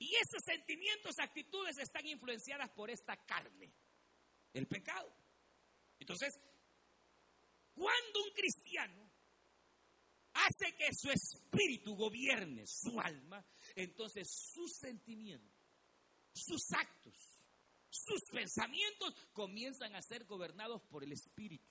Y 0.00 0.14
esos 0.16 0.42
sentimientos, 0.42 1.18
actitudes 1.18 1.76
están 1.76 2.06
influenciadas 2.06 2.70
por 2.70 2.90
esta 2.90 3.16
carne, 3.26 3.70
el 4.54 4.66
pecado. 4.66 5.14
Entonces, 5.98 6.40
cuando 7.74 8.24
un 8.24 8.30
cristiano 8.32 9.10
hace 10.32 10.74
que 10.74 10.88
su 10.94 11.10
espíritu 11.10 11.94
gobierne 11.94 12.66
su 12.66 12.98
alma, 12.98 13.44
entonces 13.76 14.26
sus 14.30 14.72
sentimientos, 14.78 15.52
sus 16.32 16.72
actos, 16.72 17.14
sus 17.90 18.22
pensamientos 18.32 19.14
comienzan 19.34 19.94
a 19.94 20.00
ser 20.00 20.24
gobernados 20.24 20.80
por 20.84 21.04
el 21.04 21.12
espíritu. 21.12 21.68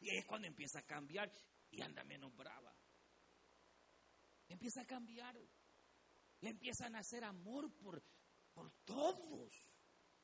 Y 0.00 0.16
es 0.16 0.24
cuando 0.24 0.48
empieza 0.48 0.78
a 0.78 0.86
cambiar 0.86 1.30
y 1.70 1.82
anda 1.82 2.04
menos 2.04 2.34
brava. 2.34 2.74
Empieza 4.48 4.80
a 4.80 4.86
cambiar. 4.86 5.36
Le 6.42 6.50
empieza 6.50 6.86
a 6.86 6.90
nacer 6.90 7.24
amor 7.24 7.72
por, 7.78 8.02
por 8.52 8.70
todos. 8.84 9.50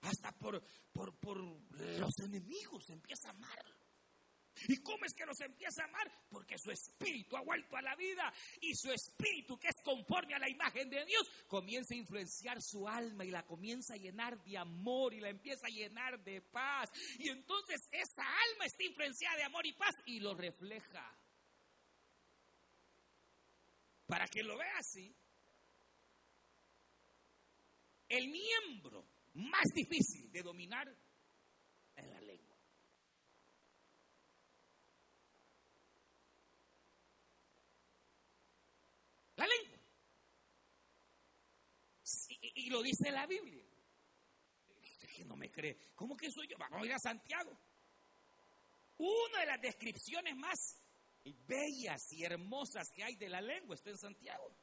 Hasta 0.03 0.31
por, 0.33 0.63
por, 0.93 1.19
por 1.19 1.39
los 1.39 2.19
enemigos. 2.21 2.89
Empieza 2.91 3.29
a 3.29 3.31
amar. 3.31 3.79
¿Y 4.67 4.77
cómo 4.83 5.05
es 5.05 5.15
que 5.15 5.25
los 5.25 5.41
empieza 5.41 5.83
a 5.83 5.87
amar? 5.87 6.11
Porque 6.31 6.59
su 6.59 6.71
espíritu 6.71 7.37
ha 7.37 7.43
vuelto 7.43 7.77
a 7.77 7.83
la 7.83 7.95
vida 7.95 8.33
y 8.61 8.75
su 8.75 8.91
espíritu, 8.91 9.59
que 9.59 9.69
es 9.69 9.77
conforme 9.85 10.35
a 10.35 10.39
la 10.39 10.49
imagen 10.49 10.91
de 10.91 11.05
Dios, 11.05 11.29
comienza 11.47 11.95
a 11.95 11.99
influenciar 11.99 12.61
su 12.61 12.89
alma 12.89 13.25
y 13.25 13.31
la 13.31 13.47
comienza 13.47 13.95
a 13.95 13.99
llenar 13.99 14.43
de 14.43 14.59
amor 14.59 15.15
y 15.15 15.21
la 15.21 15.29
empieza 15.29 15.67
a 15.67 15.71
llenar 15.71 16.23
de 16.25 16.41
paz. 16.41 16.91
Y 17.19 17.29
entonces 17.29 17.81
esa 17.93 18.23
alma 18.23 18.65
está 18.65 18.83
influenciada 18.83 19.37
de 19.37 19.45
amor 19.45 19.67
y 19.67 19.73
paz 19.75 19.95
y 20.07 20.21
lo 20.21 20.35
refleja. 20.35 21.17
Para 24.07 24.27
que 24.27 24.43
lo 24.43 24.57
vea 24.57 24.79
así, 24.79 25.15
el 28.09 28.29
miembro 28.29 29.05
más 29.35 29.65
difícil 29.75 30.31
de 30.33 30.43
dominar 30.43 30.89
es 31.97 32.07
la 32.07 32.21
lengua. 32.21 32.57
La 39.37 39.47
lengua. 39.47 39.79
Y, 42.55 42.71
lo 42.71 42.83
dice 42.83 43.11
la 43.11 43.27
Biblia. 43.27 43.65
que 45.15 45.25
no 45.25 45.37
me 45.37 45.51
cree. 45.51 45.77
¿Cómo 45.95 46.17
que 46.17 46.31
soy 46.31 46.47
yo? 46.49 46.57
Vamos 46.59 46.83
a 46.83 46.87
ir 46.87 46.93
a 46.93 46.99
Santiago. 46.99 47.59
Una 48.99 49.41
de 49.41 49.47
las 49.47 49.61
descripciones 49.61 50.37
más 50.37 50.83
bellas 51.47 52.13
y 52.13 52.25
hermosas 52.25 52.91
que 52.95 53.05
hay 53.05 53.17
de 53.17 53.29
la 53.29 53.41
lengua 53.41 53.75
está 53.75 53.91
en 53.91 53.99
Santiago. 53.99 54.57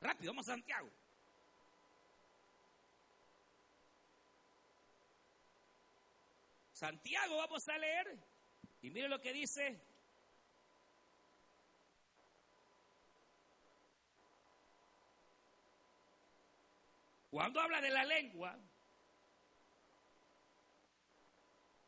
Rápido, 0.00 0.32
vamos 0.32 0.48
a 0.48 0.52
Santiago. 0.52 0.90
Santiago 6.80 7.36
vamos 7.36 7.68
a 7.68 7.76
leer. 7.76 8.18
Y 8.80 8.88
mire 8.88 9.06
lo 9.06 9.20
que 9.20 9.34
dice. 9.34 9.78
Cuando 17.28 17.60
habla 17.60 17.82
de 17.82 17.90
la 17.90 18.04
lengua, 18.04 18.58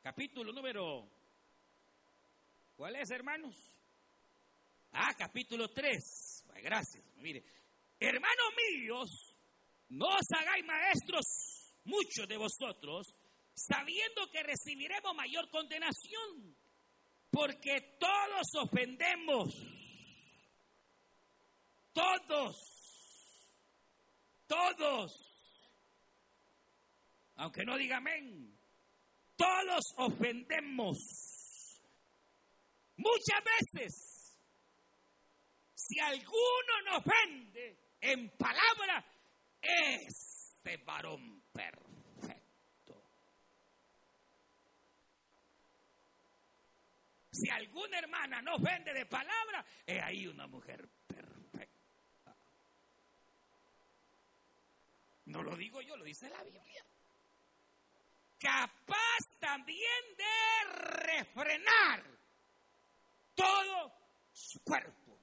capítulo 0.02 0.52
número, 0.52 1.08
¿cuál 2.76 2.94
es, 2.96 3.10
hermanos? 3.10 3.56
Ah, 4.92 5.14
capítulo 5.16 5.70
3. 5.70 6.44
Gracias. 6.62 7.02
Mire, 7.16 7.42
hermanos 7.98 8.52
míos, 8.56 9.36
no 9.88 10.06
os 10.06 10.26
hagáis 10.38 10.64
maestros, 10.66 11.72
muchos 11.84 12.28
de 12.28 12.36
vosotros, 12.36 13.16
sabiendo 13.66 14.28
que 14.30 14.42
recibiremos 14.42 15.14
mayor 15.14 15.48
condenación, 15.48 16.56
porque 17.30 17.96
todos 17.98 18.46
ofendemos, 18.60 19.54
todos, 21.92 22.56
todos, 24.46 25.12
aunque 27.36 27.64
no 27.64 27.76
diga 27.76 27.98
amén, 27.98 28.58
todos 29.36 29.84
ofendemos. 29.96 30.98
Muchas 32.96 33.42
veces, 33.72 34.38
si 35.74 35.98
alguno 36.00 36.82
nos 36.86 36.98
ofende 36.98 37.78
en 38.00 38.36
palabra, 38.36 39.04
este 39.60 40.76
varón 40.78 41.42
perfecto 41.52 41.91
Si 47.32 47.48
alguna 47.48 47.98
hermana 47.98 48.42
no 48.42 48.58
vende 48.58 48.92
de 48.92 49.06
palabra, 49.06 49.64
es 49.86 50.02
ahí 50.02 50.26
una 50.26 50.46
mujer 50.46 50.86
perfecta. 51.06 52.36
No 55.26 55.42
lo 55.42 55.56
digo 55.56 55.80
yo, 55.80 55.96
lo 55.96 56.04
dice 56.04 56.28
la 56.28 56.42
Biblia. 56.44 56.84
Capaz 58.38 59.38
también 59.38 60.02
de 60.16 60.72
refrenar 60.74 62.04
todo 63.34 63.94
su 64.30 64.62
cuerpo. 64.62 65.18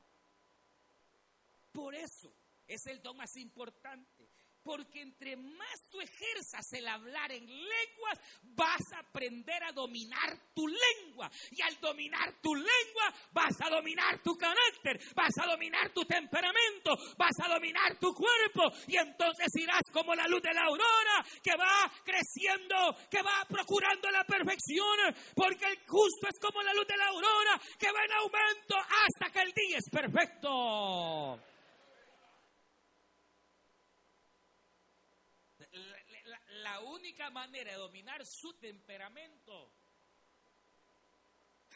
Por 1.72 1.94
eso 1.94 2.34
es 2.66 2.88
el 2.88 3.04
don 3.04 3.18
más 3.18 3.36
importante. 3.38 4.29
Porque 4.64 5.02
entre 5.02 5.36
más 5.38 5.90
tú 5.90 6.00
ejerzas 6.02 6.72
el 6.74 6.88
hablar 6.88 7.32
en 7.32 7.46
lenguas, 7.46 8.20
vas 8.44 8.82
a 8.94 9.00
aprender 9.00 9.64
a 9.64 9.72
dominar 9.72 10.38
tu 10.54 10.68
lengua. 10.68 11.30
Y 11.52 11.62
al 11.62 11.80
dominar 11.80 12.40
tu 12.42 12.54
lengua, 12.54 13.14
vas 13.32 13.56
a 13.62 13.70
dominar 13.70 14.22
tu 14.22 14.36
carácter, 14.36 15.00
vas 15.16 15.38
a 15.42 15.48
dominar 15.48 15.92
tu 15.94 16.04
temperamento, 16.06 16.96
vas 17.18 17.36
a 17.44 17.54
dominar 17.54 17.98
tu 18.00 18.14
cuerpo. 18.14 18.72
Y 18.88 18.98
entonces 18.98 19.48
irás 19.56 19.84
como 19.94 20.14
la 20.14 20.28
luz 20.28 20.42
de 20.42 20.54
la 20.54 20.64
aurora, 20.64 21.26
que 21.42 21.56
va 21.56 21.92
creciendo, 22.04 22.76
que 23.10 23.22
va 23.22 23.46
procurando 23.48 24.10
la 24.12 24.24
perfección. 24.26 25.16
Porque 25.36 25.66
el 25.66 25.80
justo 25.88 26.28
es 26.28 26.40
como 26.40 26.62
la 26.62 26.74
luz 26.74 26.86
de 26.88 26.98
la 26.98 27.08
aurora, 27.08 27.62
que 27.78 27.92
va 27.92 28.04
en 28.04 28.12
aumento 28.12 28.76
hasta 28.78 29.32
que 29.32 29.42
el 29.42 29.54
día 29.54 29.78
es 29.78 29.90
perfecto. 29.90 31.49
La 36.70 36.80
única 36.82 37.32
manera 37.32 37.72
de 37.72 37.78
dominar 37.78 38.24
su 38.26 38.54
temperamento, 38.54 39.74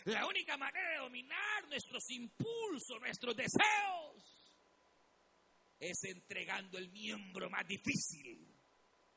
la 0.05 0.27
única 0.27 0.55
manera 0.55 0.91
de 0.91 0.97
dominar 0.97 1.67
nuestros 1.67 2.07
impulsos, 2.11 2.99
nuestros 2.99 3.35
deseos, 3.35 4.53
es 5.79 6.03
entregando 6.03 6.77
el 6.77 6.89
miembro 6.91 7.49
más 7.49 7.67
difícil, 7.67 8.55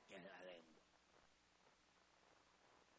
que 0.08 0.16
es 0.16 0.22
la 0.22 0.40
lengua. 0.44 0.82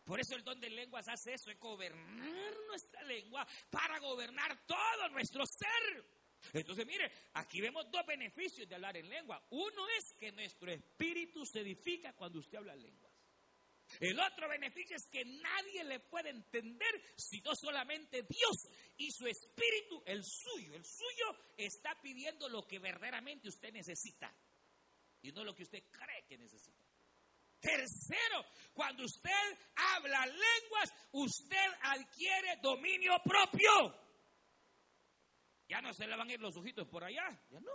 Por 0.04 0.20
eso 0.20 0.36
el 0.36 0.44
don 0.44 0.60
de 0.60 0.70
lenguas 0.70 1.08
hace 1.08 1.34
eso, 1.34 1.50
es 1.50 1.60
gobernar 1.60 2.54
nuestra 2.68 3.02
lengua 3.04 3.48
para 3.72 4.00
gobernar 4.00 4.56
todo 4.68 5.10
nuestro 5.10 5.44
ser. 5.48 6.06
Entonces, 6.54 6.86
mire, 6.86 7.12
aquí 7.34 7.62
vemos 7.62 7.90
dos 7.92 8.06
beneficios 8.06 8.68
de 8.68 8.76
hablar 8.76 8.98
en 8.98 9.10
lengua. 9.10 9.46
Uno 9.52 9.88
es 9.98 10.14
que 10.14 10.32
nuestro 10.32 10.72
espíritu 10.72 11.46
se 11.46 11.62
edifica 11.62 12.14
cuando 12.14 12.40
usted 12.40 12.58
habla 12.58 12.76
lenguas. 12.76 13.08
El 14.00 14.20
otro 14.20 14.50
beneficio 14.50 14.98
es 14.98 15.08
que 15.08 15.24
nadie 15.24 15.84
le 15.86 16.00
puede 16.02 16.30
entender 16.30 17.02
sino 17.16 17.56
solamente 17.56 18.24
Dios 18.24 18.68
y 18.98 19.12
su 19.12 19.26
espíritu, 19.28 20.04
el 20.06 20.24
suyo. 20.24 20.76
El 20.76 20.86
suyo 20.86 21.38
está 21.56 22.00
pidiendo 22.02 22.50
lo 22.50 22.68
que 22.68 22.80
verdaderamente 22.80 23.48
usted 23.48 23.72
necesita 23.72 24.34
y 25.22 25.32
no 25.32 25.44
lo 25.44 25.56
que 25.56 25.64
usted 25.64 25.84
cree 25.90 26.26
que 26.28 26.38
necesita. 26.38 26.86
Tercero, 27.60 28.46
cuando 28.74 29.04
usted 29.04 29.58
habla 29.76 30.26
lenguas, 30.28 30.94
usted 31.14 31.68
adquiere 31.82 32.58
dominio 32.62 33.14
propio. 33.24 34.07
Ya 35.68 35.82
no 35.82 35.94
se 35.94 36.08
le 36.08 36.16
van 36.16 36.30
a 36.30 36.34
ir 36.34 36.40
los 36.40 36.56
ojitos 36.56 36.88
por 36.88 37.04
allá, 37.04 37.40
ya 37.50 37.60
no. 37.60 37.72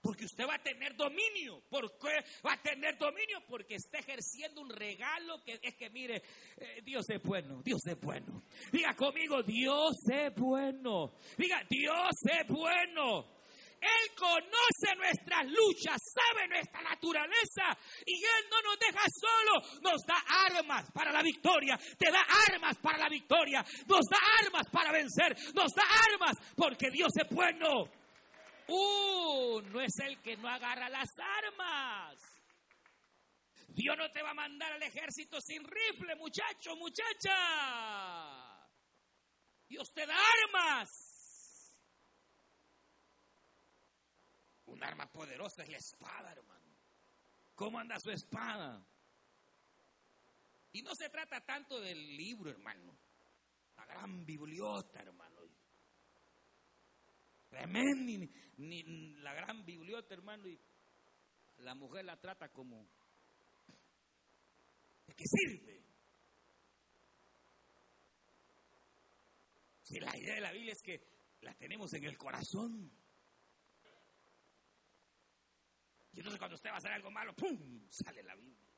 Porque 0.00 0.26
usted 0.26 0.46
va 0.46 0.54
a 0.54 0.62
tener 0.62 0.94
dominio. 0.96 1.60
¿Por 1.68 1.98
qué 1.98 2.24
va 2.46 2.52
a 2.52 2.62
tener 2.62 2.96
dominio? 2.96 3.42
Porque 3.48 3.74
está 3.74 3.98
ejerciendo 3.98 4.60
un 4.60 4.70
regalo 4.70 5.42
que 5.42 5.58
es 5.60 5.74
que, 5.74 5.90
mire, 5.90 6.22
eh, 6.56 6.82
Dios 6.84 7.08
es 7.10 7.20
bueno, 7.22 7.62
Dios 7.64 7.84
es 7.86 8.00
bueno. 8.00 8.44
Diga 8.70 8.94
conmigo, 8.94 9.42
Dios 9.42 9.96
es 10.08 10.34
bueno. 10.36 11.14
Diga, 11.36 11.62
Dios 11.68 12.14
es 12.22 12.46
bueno. 12.46 13.37
Él 13.80 14.14
conoce 14.16 14.96
nuestras 14.96 15.44
luchas, 15.46 16.00
sabe 16.14 16.48
nuestra 16.48 16.82
naturaleza 16.82 17.76
y 18.04 18.14
Él 18.14 18.44
no 18.50 18.62
nos 18.62 18.78
deja 18.78 19.04
solo, 19.20 19.80
nos 19.82 20.02
da 20.06 20.16
armas 20.46 20.90
para 20.92 21.12
la 21.12 21.22
victoria, 21.22 21.78
te 21.98 22.10
da 22.10 22.24
armas 22.48 22.76
para 22.78 22.98
la 22.98 23.08
victoria, 23.08 23.64
nos 23.86 24.04
da 24.10 24.18
armas 24.44 24.66
para 24.72 24.92
vencer, 24.92 25.36
nos 25.54 25.72
da 25.74 25.84
armas 26.10 26.36
porque 26.56 26.90
Dios 26.90 27.12
es 27.16 27.28
bueno. 27.30 27.88
Uh, 28.68 29.62
no 29.62 29.80
es 29.80 29.98
el 30.00 30.20
que 30.20 30.36
no 30.36 30.48
agarra 30.48 30.90
las 30.90 31.08
armas. 31.18 32.20
Dios 33.68 33.96
no 33.96 34.10
te 34.10 34.22
va 34.22 34.30
a 34.30 34.34
mandar 34.34 34.72
al 34.72 34.82
ejército 34.82 35.40
sin 35.40 35.62
rifle, 35.64 36.16
muchacho, 36.16 36.74
muchacha. 36.76 37.36
Dios 39.68 39.92
te 39.94 40.04
da 40.04 40.16
armas. 40.16 41.07
Un 44.78 44.84
arma 44.84 45.10
poderosa 45.10 45.64
es 45.64 45.70
la 45.70 45.78
espada, 45.78 46.30
hermano. 46.30 46.72
¿Cómo 47.56 47.80
anda 47.80 47.98
su 47.98 48.12
espada? 48.12 48.80
Y 50.70 50.82
no 50.82 50.92
se 50.94 51.08
trata 51.08 51.40
tanto 51.40 51.80
del 51.80 52.16
libro, 52.16 52.48
hermano. 52.50 52.96
La 53.76 53.86
gran 53.86 54.24
bibliota, 54.24 55.00
hermano. 55.00 55.40
Ni, 58.56 58.82
la 59.20 59.34
gran 59.34 59.64
bibliota, 59.64 60.14
hermano. 60.14 60.46
Y 60.46 60.60
la 61.56 61.74
mujer 61.74 62.04
la 62.04 62.16
trata 62.20 62.48
como. 62.52 62.88
¿De 65.08 65.14
qué 65.16 65.24
sirve? 65.26 65.82
Si 69.82 69.98
la 69.98 70.16
idea 70.16 70.36
de 70.36 70.40
la 70.40 70.52
Biblia 70.52 70.72
es 70.72 70.82
que 70.82 71.02
la 71.40 71.52
tenemos 71.54 71.92
en 71.94 72.04
el 72.04 72.16
corazón. 72.16 72.92
Y 76.18 76.20
entonces 76.20 76.40
cuando 76.40 76.56
usted 76.56 76.70
va 76.70 76.74
a 76.74 76.78
hacer 76.78 76.90
algo 76.90 77.12
malo, 77.12 77.32
¡pum! 77.32 77.86
sale 77.88 78.24
la 78.24 78.34
Biblia. 78.34 78.74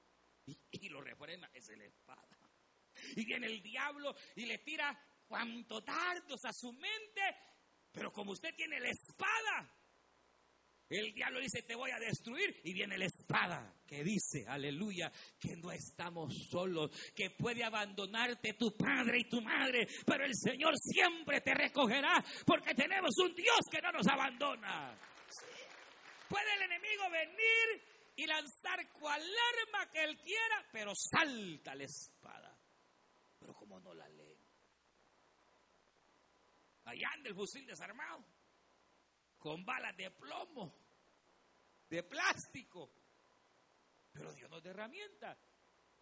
Y, 0.73 0.91
lo 0.91 1.01
refrena, 1.01 1.49
es 1.55 1.71
la 1.75 1.87
espada. 1.87 2.39
Y 3.17 3.25
viene 3.25 3.47
el 3.47 3.63
diablo 3.63 4.15
y 4.37 4.45
le 4.45 4.59
tira 4.59 4.95
cuanto 5.27 5.81
dardos 5.81 6.45
a 6.45 6.53
su 6.53 6.71
mente, 6.75 7.23
pero 7.91 8.13
como 8.13 8.33
usted 8.33 8.55
tiene 8.55 8.79
la 8.79 8.91
espada, 8.91 9.75
el 10.91 11.15
diablo 11.15 11.41
dice, 11.41 11.63
te 11.63 11.75
voy 11.75 11.91
a 11.93 11.99
destruir. 11.99 12.61
Y 12.63 12.75
viene 12.75 12.99
la 12.99 13.07
espada 13.07 13.75
que 13.87 14.05
dice, 14.05 14.45
aleluya, 14.47 15.11
que 15.39 15.57
no 15.57 15.73
estamos 15.73 16.47
solos, 16.51 16.91
que 17.15 17.31
puede 17.31 17.65
abandonarte 17.65 18.53
tu 18.53 18.77
padre 18.77 19.21
y 19.21 19.31
tu 19.31 19.41
madre, 19.41 19.89
pero 20.05 20.27
el 20.27 20.35
Señor 20.35 20.75
siempre 20.79 21.41
te 21.41 21.55
recogerá 21.55 22.23
porque 22.45 22.75
tenemos 22.75 23.17
un 23.17 23.35
Dios 23.35 23.61
que 23.71 23.81
no 23.81 23.93
nos 23.93 24.07
abandona. 24.09 25.10
Puede 26.31 26.55
el 26.55 26.63
enemigo 26.63 27.11
venir 27.11 28.13
y 28.15 28.25
lanzar 28.25 28.89
cual 28.93 29.21
arma 29.21 29.91
que 29.91 30.05
él 30.05 30.17
quiera, 30.19 30.65
pero 30.71 30.93
salta 30.95 31.75
la 31.75 31.83
espada. 31.83 32.57
Pero 33.37 33.53
como 33.53 33.81
no 33.81 33.93
la 33.93 34.09
lee. 34.11 34.39
Allá 36.85 37.09
anda 37.15 37.31
el 37.31 37.35
fusil 37.35 37.67
desarmado, 37.67 38.25
con 39.39 39.65
balas 39.65 39.97
de 39.97 40.09
plomo, 40.13 40.73
de 41.89 42.05
plástico. 42.05 42.93
Pero 44.13 44.33
Dios 44.33 44.49
nos 44.49 44.63
da 44.63 44.71
herramientas. 44.71 45.37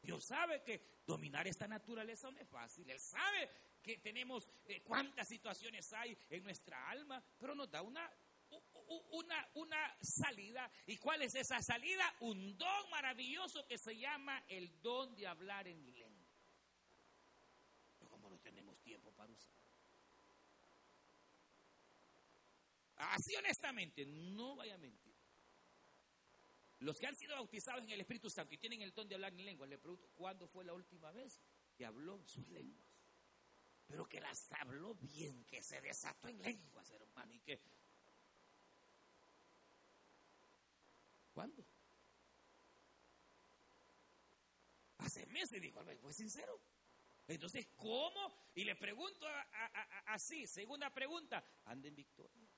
Dios 0.02 0.22
sabe 0.26 0.62
que 0.62 1.00
dominar 1.06 1.46
esta 1.46 1.66
naturaleza 1.66 2.30
no 2.30 2.38
es 2.38 2.48
fácil. 2.50 2.88
Él 2.90 3.00
sabe 3.00 3.48
que 3.82 3.96
tenemos 3.96 4.46
eh, 4.66 4.82
cuántas 4.82 5.26
situaciones 5.26 5.90
hay 5.94 6.14
en 6.28 6.44
nuestra 6.44 6.90
alma, 6.90 7.24
pero 7.38 7.54
nos 7.54 7.70
da 7.70 7.80
una, 7.80 8.12
una, 9.11 9.48
una 9.55 9.96
salida. 10.01 10.70
¿Y 10.87 10.96
cuál 10.96 11.22
es 11.22 11.35
esa 11.35 11.61
salida? 11.62 12.14
Un 12.20 12.57
don 12.57 12.90
maravilloso 12.90 13.66
que 13.66 13.79
se 13.79 13.96
llama 13.96 14.44
el 14.48 14.81
don 14.81 15.14
de 15.14 15.27
hablar 15.27 15.66
en 15.68 15.85
lengua. 15.90 16.29
Pero 17.98 18.11
como 18.11 18.31
no 18.31 18.38
tenemos 18.38 18.79
tiempo 18.81 19.12
para 19.12 19.33
usar. 19.33 19.59
Así 22.96 23.37
honestamente, 23.37 24.05
no 24.07 24.57
vaya 24.57 24.74
a 24.74 24.79
mentir. 24.79 25.14
Los 26.81 26.98
que 26.98 27.07
han 27.07 27.16
sido 27.16 27.35
bautizados 27.35 27.83
en 27.83 27.90
el 27.90 28.01
Espíritu 28.01 28.31
Santo 28.31 28.55
y 28.55 28.59
tienen 28.59 28.83
el 28.83 28.92
don 28.92 29.09
de 29.09 29.16
hablar 29.16 29.33
en 29.33 29.44
lengua, 29.44 29.66
le 29.66 29.79
pregunto, 29.79 30.09
¿cuándo 30.14 30.46
fue 30.46 30.64
la 30.64 30.74
última 30.74 31.11
vez 31.11 31.40
que 31.77 31.85
habló 31.85 32.24
sus 32.24 32.48
lenguas? 32.48 32.87
Pero 33.87 34.07
que 34.07 34.20
las 34.20 34.53
habló 34.53 34.94
bien, 34.94 35.44
que 35.44 35.62
se 35.62 35.81
desató 35.81 36.29
en 36.29 36.40
lenguas, 36.42 36.90
hermano, 36.90 37.33
y 37.35 37.40
que... 37.40 37.61
¿Cuándo? 41.38 41.64
Hace 44.98 45.24
meses, 45.27 45.62
dijo, 45.62 45.85
fue 46.01 46.12
sincero. 46.12 46.61
Entonces, 47.29 47.68
¿cómo? 47.77 48.51
Y 48.57 48.64
le 48.64 48.74
pregunto 48.74 49.24
así, 50.07 50.48
segunda 50.48 50.90
pregunta, 50.90 51.44
¿anda 51.66 51.87
en 51.87 51.94
victoria? 51.94 52.48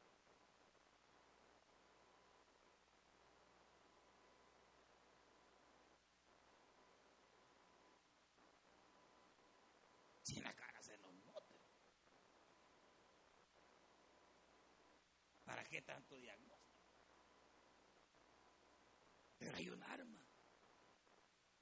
qué 15.69 15.83
tanto 15.83 16.16
diagnóstico? 16.16 16.81
Pero 19.40 19.57
hay 19.57 19.71
un 19.71 19.80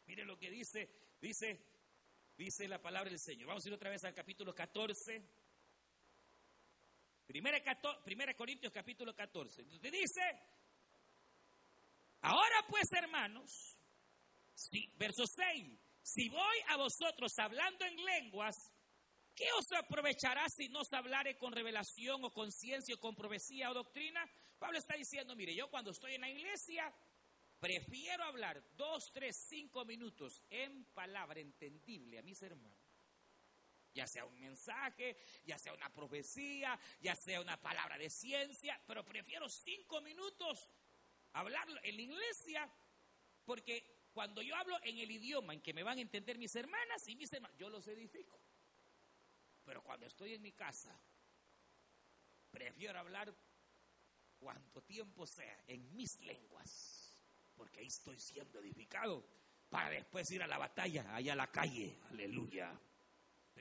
Mire 0.07 0.25
lo 0.25 0.39
que 0.39 0.51
dice, 0.51 0.89
dice, 1.21 1.61
dice 2.37 2.69
la 2.69 2.81
palabra 2.81 3.11
del 3.11 3.19
Señor. 3.19 3.49
Vamos 3.49 3.65
a 3.65 3.69
ir 3.69 3.75
otra 3.75 3.91
vez 3.91 4.05
al 4.05 4.15
capítulo 4.15 4.55
14. 4.55 5.23
Primera, 7.27 8.35
Corintios 8.35 8.73
capítulo 8.73 9.15
14. 9.15 9.63
Entonces 9.63 9.93
dice, 9.93 10.23
ahora 12.23 12.67
pues 12.69 12.91
hermanos, 12.93 13.77
si, 14.55 14.91
verso 14.97 15.25
6, 15.27 15.79
si 16.03 16.29
voy 16.31 16.57
a 16.69 16.77
vosotros 16.77 17.33
hablando 17.39 17.85
en 17.85 17.97
lenguas, 18.05 18.57
¿Qué 19.39 19.47
os 19.57 19.71
aprovechará 19.71 20.49
si 20.49 20.69
no 20.69 20.81
os 20.81 20.93
hablare 20.93 21.39
con 21.39 21.53
revelación 21.53 22.25
o 22.25 22.33
con 22.33 22.51
ciencia 22.51 22.97
o 22.97 22.99
con 22.99 23.15
profecía 23.15 23.71
o 23.71 23.75
doctrina? 23.75 24.29
Pablo 24.59 24.79
está 24.79 24.97
diciendo, 24.97 25.37
mire, 25.37 25.55
yo 25.55 25.71
cuando 25.71 25.93
estoy 25.93 26.17
en 26.17 26.23
la 26.23 26.29
iglesia 26.29 26.93
prefiero 27.59 28.25
hablar 28.25 28.63
dos, 28.77 29.13
tres, 29.13 29.37
cinco 29.37 29.85
minutos 29.85 30.43
en 30.51 30.85
palabra 30.87 31.41
entendible 31.41 32.19
a 32.19 32.23
mis 32.23 32.41
hermanos. 32.43 32.79
Ya 33.95 34.07
sea 34.07 34.25
un 34.25 34.39
mensaje, 34.39 35.17
ya 35.45 35.59
sea 35.59 35.73
una 35.73 35.93
profecía, 35.93 36.79
ya 37.01 37.17
sea 37.17 37.41
una 37.41 37.61
palabra 37.61 37.99
de 37.99 38.11
ciencia, 38.11 38.81
pero 38.87 39.05
prefiero 39.05 39.49
cinco 39.49 40.01
minutos 40.01 40.69
hablarlo 41.33 41.81
en 41.83 41.97
la 41.97 42.03
iglesia 42.03 42.71
porque 43.45 44.09
cuando 44.13 44.43
yo 44.43 44.55
hablo 44.57 44.77
en 44.83 44.99
el 44.99 45.11
idioma 45.11 45.55
en 45.55 45.61
que 45.61 45.73
me 45.73 45.83
van 45.83 45.99
a 45.99 46.03
entender 46.03 46.39
mis 46.39 46.55
hermanas 46.57 47.07
y 47.09 47.17
mis 47.17 47.33
hermanos, 47.33 47.57
yo 47.57 47.71
los 47.71 47.87
edifico. 47.89 48.41
Pero 49.65 49.83
cuando 49.83 50.07
estoy 50.07 50.35
en 50.35 50.43
mi 50.43 50.53
casa, 50.53 50.99
prefiero 52.51 52.99
hablar 52.99 53.35
cuanto 54.39 54.83
tiempo 54.83 55.27
sea 55.27 55.63
en 55.67 55.95
mis 55.95 56.19
lenguas, 56.21 56.98
porque 57.59 57.81
ahí 57.81 57.89
estoy 57.89 58.19
siendo 58.19 58.61
edificado 58.61 59.23
para 59.69 59.91
después 59.91 60.31
ir 60.31 60.43
a 60.43 60.47
la 60.47 60.57
batalla, 60.57 61.15
allá 61.15 61.33
a 61.33 61.37
la 61.37 61.49
calle. 61.49 61.99
Aleluya. 62.11 62.73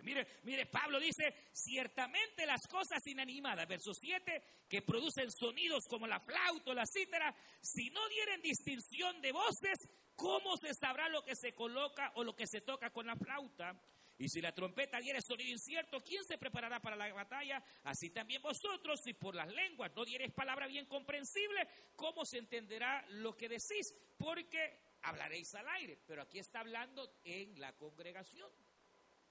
Mire, 0.04 0.28
mire, 0.44 0.68
Pablo 0.68 1.00
dice, 1.00 1.50
ciertamente 1.52 2.46
las 2.46 2.62
cosas 2.68 3.06
inanimadas, 3.08 3.68
verso 3.68 3.94
7, 3.96 4.44
que 4.70 4.84
producen 4.84 5.32
sonidos 5.32 5.86
como 5.90 6.06
la 6.06 6.20
flauta 6.20 6.70
o 6.70 6.74
la 6.76 6.86
cítara, 6.86 7.36
si 7.62 7.90
no 7.90 8.08
dieren 8.10 8.42
distinción 8.42 9.20
de 9.22 9.32
voces, 9.32 9.80
¿cómo 10.16 10.56
se 10.58 10.74
sabrá 10.76 11.10
lo 11.10 11.24
que 11.24 11.36
se 11.36 11.54
coloca 11.54 12.12
o 12.14 12.24
lo 12.24 12.36
que 12.36 12.46
se 12.46 12.62
toca 12.62 12.92
con 12.92 13.08
la 13.08 13.16
flauta? 13.16 13.74
Y 14.20 14.30
si 14.30 14.42
la 14.42 14.52
trompeta 14.52 15.00
diere 15.00 15.22
sonido 15.22 15.52
incierto, 15.52 16.02
¿quién 16.04 16.24
se 16.24 16.38
preparará 16.38 16.80
para 16.82 16.96
la 16.96 17.14
batalla? 17.14 17.64
Así 17.84 18.10
también 18.10 18.42
vosotros, 18.42 19.00
si 19.04 19.14
por 19.14 19.36
las 19.36 19.48
lenguas 19.48 19.92
no 19.96 20.06
diereis 20.06 20.34
palabra 20.34 20.66
bien 20.66 20.88
comprensible, 20.88 21.68
¿cómo 21.96 22.26
se 22.26 22.40
entenderá 22.40 23.06
lo 23.10 23.38
que 23.38 23.48
decís? 23.48 23.94
Porque 24.18 24.80
hablaréis 25.04 25.54
al 25.54 25.68
aire, 25.70 26.00
pero 26.08 26.24
aquí 26.24 26.40
está 26.40 26.62
hablando 26.62 27.20
en 27.24 27.60
la 27.60 27.74
congregación. 27.78 28.50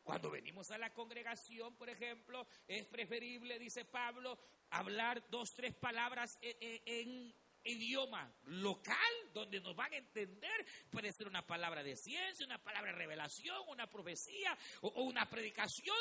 Cuando 0.04 0.30
venimos 0.30 0.70
a 0.70 0.78
la 0.78 0.94
congregación, 0.94 1.74
por 1.74 1.90
ejemplo, 1.90 2.46
es 2.68 2.86
preferible, 2.86 3.58
dice 3.58 3.84
Pablo, 3.84 4.38
hablar 4.70 5.28
dos, 5.30 5.52
tres 5.52 5.74
palabras 5.74 6.38
en 6.40 7.34
idioma 7.66 8.32
local 8.44 8.96
donde 9.32 9.60
nos 9.60 9.74
van 9.74 9.92
a 9.92 9.96
entender. 9.96 10.66
Puede 10.90 11.12
ser 11.12 11.26
una 11.26 11.46
palabra 11.46 11.82
de 11.82 11.96
ciencia, 11.96 12.46
una 12.46 12.62
palabra 12.62 12.92
de 12.92 12.98
revelación, 12.98 13.56
una 13.68 13.88
profecía 13.88 14.56
o, 14.82 15.02
una 15.02 15.28
predicación. 15.28 15.96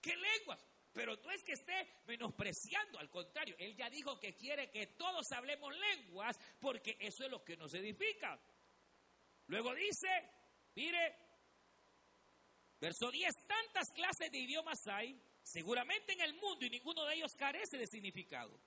¿Qué 0.00 0.16
lenguas? 0.16 0.64
Pero 0.92 1.16
no 1.16 1.30
es 1.30 1.42
que 1.44 1.52
esté 1.52 2.00
menospreciando, 2.06 2.98
al 2.98 3.10
contrario, 3.10 3.54
él 3.58 3.76
ya 3.76 3.88
dijo 3.90 4.18
que 4.18 4.34
quiere 4.34 4.70
que 4.70 4.88
todos 4.88 5.30
hablemos 5.32 5.72
lenguas 5.76 6.36
porque 6.60 6.96
eso 7.00 7.24
es 7.24 7.30
lo 7.30 7.44
que 7.44 7.56
nos 7.56 7.72
edifica. 7.74 8.40
Luego 9.46 9.74
dice, 9.74 10.08
mire, 10.74 11.16
verso 12.80 13.10
10, 13.10 13.32
tantas 13.46 13.90
clases 13.94 14.30
de 14.30 14.38
idiomas 14.38 14.78
hay, 14.88 15.20
seguramente 15.42 16.12
en 16.12 16.20
el 16.20 16.34
mundo 16.34 16.64
y 16.66 16.70
ninguno 16.70 17.04
de 17.04 17.14
ellos 17.14 17.32
carece 17.36 17.78
de 17.78 17.86
significado. 17.86 18.58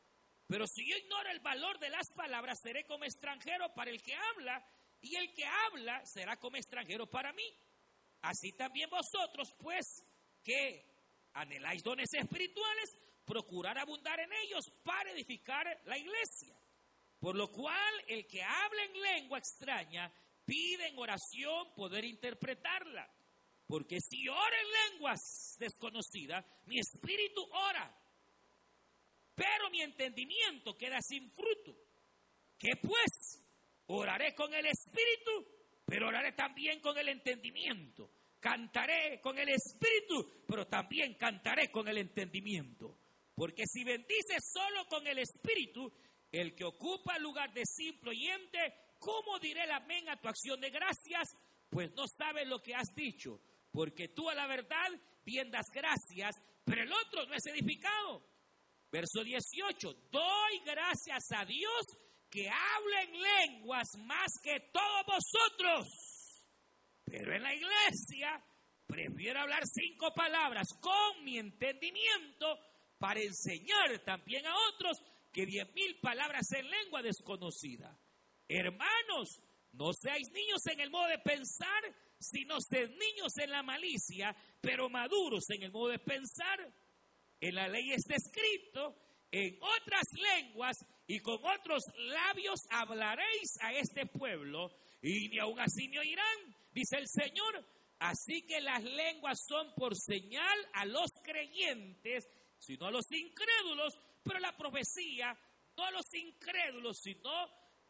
Pero 0.52 0.68
si 0.68 0.86
yo 0.86 0.98
ignoro 0.98 1.30
el 1.30 1.40
valor 1.40 1.80
de 1.80 1.90
las 1.90 2.12
palabras, 2.12 2.60
seré 2.62 2.84
como 2.84 3.06
extranjero 3.06 3.74
para 3.74 3.90
el 3.90 4.02
que 4.02 4.14
habla, 4.14 4.62
y 5.00 5.16
el 5.16 5.34
que 5.34 5.46
habla 5.46 6.06
será 6.06 6.36
como 6.36 6.58
extranjero 6.58 7.10
para 7.10 7.32
mí. 7.32 7.56
Así 8.24 8.52
también 8.52 8.90
vosotros, 8.90 9.56
pues, 9.58 10.04
que 10.44 10.86
anheláis 11.36 11.82
dones 11.82 12.14
espirituales, 12.14 12.98
procurar 13.24 13.78
abundar 13.78 14.20
en 14.20 14.34
ellos 14.44 14.66
para 14.84 15.12
edificar 15.12 15.66
la 15.86 15.98
iglesia. 15.98 16.54
Por 17.18 17.38
lo 17.38 17.50
cual, 17.50 17.94
el 18.10 18.28
que 18.28 18.44
habla 18.44 18.84
en 18.84 19.02
lengua 19.02 19.38
extraña, 19.38 20.12
pide 20.44 20.90
en 20.90 21.00
oración 21.00 21.74
poder 21.74 22.04
interpretarla. 22.04 23.10
Porque 23.66 24.02
si 24.02 24.28
ora 24.28 24.58
en 24.60 24.92
lenguas 24.92 25.56
desconocidas, 25.58 26.46
mi 26.66 26.78
espíritu 26.78 27.42
ora, 27.54 28.01
pero 29.42 29.72
mi 29.72 29.82
entendimiento 29.82 30.78
queda 30.78 31.00
sin 31.02 31.32
fruto. 31.32 31.76
¿Qué 32.60 32.74
pues? 32.80 33.44
Oraré 33.88 34.36
con 34.36 34.54
el 34.54 34.68
espíritu, 34.68 35.48
pero 35.84 36.10
oraré 36.10 36.34
también 36.34 36.80
con 36.80 36.96
el 36.96 37.10
entendimiento. 37.10 38.12
cantaré 38.40 39.22
con 39.22 39.38
el 39.38 39.50
espíritu, 39.50 40.44
pero 40.48 40.66
también 40.68 41.14
cantaré 41.14 41.70
con 41.70 41.88
el 41.88 42.00
entendimiento. 42.00 42.98
Porque 43.36 43.64
si 43.68 43.84
bendices 43.84 44.52
solo 44.52 44.86
con 44.88 45.06
el 45.06 45.20
espíritu, 45.20 45.92
el 46.32 46.56
que 46.56 46.64
ocupa 46.64 47.20
lugar 47.20 47.54
de 47.54 47.64
simple 47.66 48.10
oyente, 48.12 48.74
¿cómo 49.00 49.38
diré 49.40 49.64
el 49.64 49.72
amén 49.72 50.10
a 50.10 50.20
tu 50.20 50.28
acción 50.28 50.60
de 50.60 50.72
gracias? 50.72 51.30
Pues 51.70 51.92
no 51.94 52.08
sabes 52.08 52.48
lo 52.48 52.60
que 52.62 52.74
has 52.74 52.94
dicho, 52.96 53.40
porque 53.72 54.08
tú 54.08 54.28
a 54.28 54.34
la 54.34 54.48
verdad 54.48 54.90
bien 55.24 55.52
das 55.52 55.68
gracias, 55.72 56.36
pero 56.66 56.82
el 56.82 56.92
otro 56.92 57.26
no 57.28 57.36
es 57.36 57.46
edificado. 57.46 58.31
Verso 58.92 59.24
18, 59.24 59.94
doy 60.12 60.60
gracias 60.66 61.24
a 61.32 61.46
Dios 61.46 61.86
que 62.30 62.50
habla 62.50 63.04
en 63.04 63.22
lenguas 63.22 63.88
más 64.00 64.32
que 64.44 64.60
todos 64.72 65.06
vosotros. 65.06 65.88
Pero 67.06 67.34
en 67.34 67.42
la 67.42 67.54
iglesia 67.54 68.44
prefiero 68.86 69.40
hablar 69.40 69.64
cinco 69.66 70.14
palabras 70.14 70.68
con 70.82 71.24
mi 71.24 71.38
entendimiento 71.38 72.60
para 72.98 73.22
enseñar 73.22 74.00
también 74.06 74.46
a 74.46 74.54
otros 74.74 75.02
que 75.32 75.46
diez 75.46 75.74
mil 75.74 75.98
palabras 76.02 76.52
en 76.52 76.70
lengua 76.70 77.02
desconocida. 77.02 77.98
Hermanos, 78.48 79.42
no 79.72 79.94
seáis 79.94 80.30
niños 80.32 80.66
en 80.68 80.82
el 80.82 80.92
modo 80.92 81.08
de 81.08 81.20
pensar, 81.20 81.84
sino 82.20 82.60
sed 82.60 82.90
niños 82.90 83.38
en 83.38 83.52
la 83.52 83.64
malicia, 83.64 84.36
pero 84.60 84.90
maduros 84.90 85.50
en 85.50 85.64
el 85.64 85.72
modo 85.72 85.90
de 85.90 86.00
pensar. 86.00 86.60
En 87.42 87.56
la 87.56 87.68
ley 87.68 87.92
está 87.92 88.16
escrito, 88.16 88.96
en 89.32 89.58
otras 89.62 90.04
lenguas 90.14 90.78
y 91.08 91.20
con 91.20 91.40
otros 91.44 91.84
labios 91.98 92.60
hablaréis 92.70 93.58
a 93.62 93.74
este 93.74 94.06
pueblo, 94.06 94.70
y 95.02 95.28
ni 95.30 95.40
aun 95.40 95.60
así 95.60 95.90
me 95.90 96.00
oirán, 96.00 96.56
dice 96.72 96.98
el 96.98 97.08
Señor. 97.08 97.66
Así 98.00 98.44
que 98.48 98.62
las 98.62 98.84
lenguas 98.84 99.40
son 99.48 99.74
por 99.76 99.96
señal 99.96 100.70
a 100.74 100.86
los 100.86 101.12
creyentes, 101.24 102.28
sino 102.58 102.88
a 102.88 102.92
los 102.92 103.06
incrédulos, 103.12 103.98
pero 104.24 104.40
la 104.40 104.56
profecía 104.58 105.38
no 105.78 105.86
a 105.86 105.92
los 105.92 106.14
incrédulos, 106.14 107.00
sino 107.00 107.32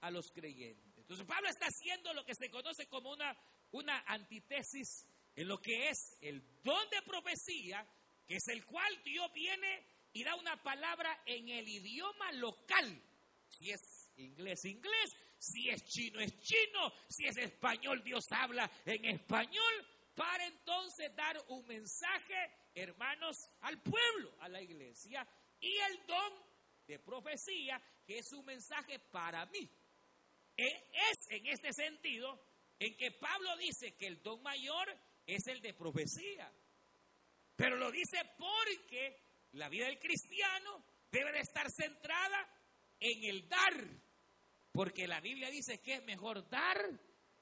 a 0.02 0.12
los 0.12 0.32
creyentes. 0.32 0.98
Entonces 0.98 1.26
Pablo 1.26 1.50
está 1.50 1.66
haciendo 1.66 2.14
lo 2.14 2.26
que 2.26 2.36
se 2.36 2.50
conoce 2.50 2.88
como 2.88 3.12
una, 3.12 3.38
una 3.72 4.04
antítesis 4.08 5.06
en 5.36 5.48
lo 5.48 5.58
que 5.60 5.90
es 5.90 6.18
el 6.22 6.42
don 6.62 6.90
de 6.90 7.02
profecía, 7.04 7.88
que 8.28 8.36
es 8.36 8.48
el 8.48 8.66
cual 8.66 9.04
Dios 9.04 9.32
viene 9.34 9.86
y 10.14 10.24
da 10.24 10.36
una 10.36 10.62
palabra 10.62 11.22
en 11.26 11.50
el 11.50 11.68
idioma 11.68 12.32
local. 12.34 13.02
Si 13.48 13.72
es 13.72 14.12
inglés, 14.18 14.66
inglés. 14.66 15.16
Si 15.38 15.70
es 15.70 15.84
chino, 15.86 16.20
es 16.20 16.40
chino. 16.40 16.94
Si 17.10 17.26
es 17.26 17.38
español, 17.38 18.04
Dios 18.04 18.26
habla 18.32 18.70
en 18.86 19.06
español. 19.06 19.88
Para 20.16 20.46
entonces 20.46 21.16
dar 21.16 21.38
un 21.48 21.66
mensaje, 21.66 22.36
hermanos, 22.76 23.38
al 23.62 23.82
pueblo, 23.82 24.36
a 24.40 24.50
la 24.50 24.62
iglesia. 24.62 25.28
Y 25.60 25.78
el 25.78 26.06
don 26.06 26.34
de 26.86 27.00
profecía, 27.00 27.82
que 28.06 28.20
es 28.20 28.32
un 28.34 28.46
mensaje 28.46 29.00
para 29.00 29.46
mí. 29.48 29.70
E, 30.58 30.68
es 31.12 31.30
en 31.30 31.48
este 31.48 31.72
sentido 31.74 32.40
en 32.78 32.96
que 32.98 33.12
Pablo 33.12 33.56
dice 33.58 33.96
que 33.96 34.08
el 34.08 34.22
don 34.22 34.42
mayor 34.44 34.88
es 35.26 35.48
el 35.48 35.62
de 35.62 35.74
profecía. 35.74 36.52
Pero 37.62 37.76
lo 37.76 37.92
dice 37.92 38.18
porque 38.40 39.22
la 39.52 39.70
vida 39.70 39.86
del 39.86 40.00
cristiano 40.00 40.84
debe 41.12 41.32
de 41.32 41.42
estar 41.42 41.70
centrada 41.70 42.50
en 43.00 43.24
el 43.24 43.48
dar, 43.48 43.76
porque 44.72 45.08
la 45.08 45.22
Biblia 45.22 45.52
dice 45.52 45.80
que 45.80 45.94
es 45.94 46.04
mejor 46.04 46.50
dar 46.50 46.90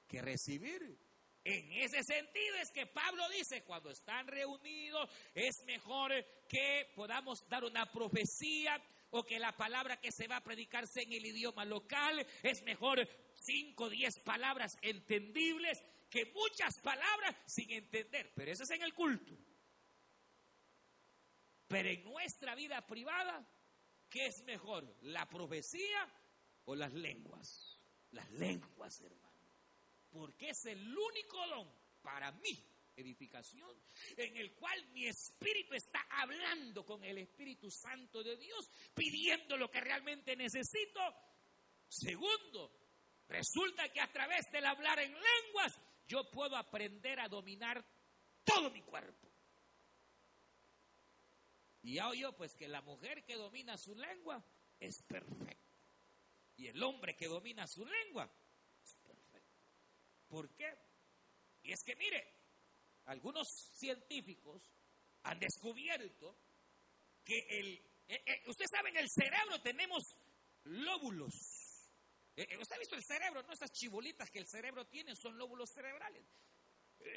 que 0.10 0.22
recibir. 0.22 1.00
En 1.46 1.72
ese 1.72 2.04
sentido 2.04 2.58
es 2.62 2.70
que 2.72 2.86
Pablo 2.86 3.30
dice, 3.30 3.64
cuando 3.64 3.92
están 3.92 4.28
reunidos, 4.28 5.10
es 5.34 5.64
mejor 5.66 6.12
que 6.50 6.92
podamos 6.98 7.48
dar 7.48 7.64
una 7.64 7.90
profecía 7.90 8.84
o 9.12 9.24
que 9.24 9.40
la 9.40 9.56
palabra 9.56 10.02
que 10.02 10.12
se 10.12 10.28
va 10.28 10.36
a 10.36 10.44
predicarse 10.44 11.04
en 11.04 11.14
el 11.14 11.28
idioma 11.28 11.64
local 11.64 12.28
es 12.44 12.62
mejor 12.64 13.08
cinco 13.36 13.86
o 13.86 13.90
diez 13.90 14.20
palabras 14.20 14.78
entendibles 14.82 15.82
que 16.10 16.26
muchas 16.26 16.78
palabras 16.82 17.38
sin 17.46 17.72
entender. 17.72 18.34
Pero 18.36 18.52
eso 18.52 18.64
es 18.64 18.72
en 18.72 18.82
el 18.82 18.94
culto. 18.94 19.49
Pero 21.70 21.88
en 21.88 22.04
nuestra 22.04 22.56
vida 22.56 22.86
privada, 22.88 23.48
¿qué 24.10 24.26
es 24.26 24.44
mejor? 24.44 24.92
¿La 25.04 25.30
profecía 25.30 26.12
o 26.66 26.76
las 26.76 26.92
lenguas? 26.94 27.80
Las 28.10 28.28
lenguas, 28.32 29.00
hermano. 29.02 29.30
Porque 30.10 30.50
es 30.50 30.66
el 30.66 30.98
único 30.98 31.48
don 31.48 31.72
para 32.02 32.32
mí, 32.32 32.66
edificación, 32.96 33.72
en 34.18 34.36
el 34.38 34.56
cual 34.56 34.84
mi 34.94 35.06
espíritu 35.06 35.76
está 35.76 36.08
hablando 36.10 36.84
con 36.84 37.04
el 37.04 37.20
Espíritu 37.20 37.70
Santo 37.70 38.24
de 38.24 38.36
Dios, 38.36 38.68
pidiendo 38.96 39.56
lo 39.56 39.70
que 39.70 39.80
realmente 39.80 40.36
necesito. 40.36 41.00
Segundo, 41.88 42.72
resulta 43.28 43.90
que 43.94 44.02
a 44.02 44.12
través 44.12 44.50
del 44.52 44.66
hablar 44.66 44.98
en 44.98 45.14
lenguas, 45.14 45.80
yo 46.08 46.32
puedo 46.32 46.58
aprender 46.58 47.20
a 47.20 47.30
dominar 47.30 47.86
todo 48.44 48.72
mi 48.72 48.82
cuerpo. 48.82 49.29
Y 51.89 51.95
ya 51.95 52.08
oyó 52.08 52.32
pues 52.34 52.54
que 52.54 52.67
la 52.67 52.84
mujer 52.84 53.23
que 53.23 53.36
domina 53.36 53.75
su 53.75 53.95
lengua 53.95 54.45
es 54.80 55.02
perfecta. 55.08 55.73
Y 56.56 56.67
el 56.67 56.84
hombre 56.84 57.15
que 57.15 57.25
domina 57.25 57.65
su 57.65 57.84
lengua 57.84 58.32
es 58.84 58.95
perfecto. 58.97 59.58
¿Por 60.28 60.54
qué? 60.54 60.71
Y 61.63 61.71
es 61.71 61.80
que 61.84 61.95
mire, 61.95 62.32
algunos 63.06 63.47
científicos 63.73 64.62
han 65.23 65.39
descubierto 65.39 66.38
que 67.25 67.39
el... 67.58 67.73
Eh, 68.08 68.21
eh, 68.23 68.43
usted 68.45 68.65
sabe, 68.69 68.89
en 68.89 68.97
el 68.97 69.10
cerebro 69.10 69.60
tenemos 69.63 70.04
lóbulos. 70.65 71.34
Eh, 72.36 72.56
¿Usted 72.56 72.75
ha 72.75 72.80
visto 72.80 72.97
el 72.97 73.04
cerebro? 73.04 73.41
No, 73.41 73.52
esas 73.52 73.71
chibolitas 73.71 74.30
que 74.30 74.38
el 74.38 74.47
cerebro 74.47 74.86
tiene 74.86 75.15
son 75.15 75.36
lóbulos 75.39 75.71
cerebrales. 75.73 76.23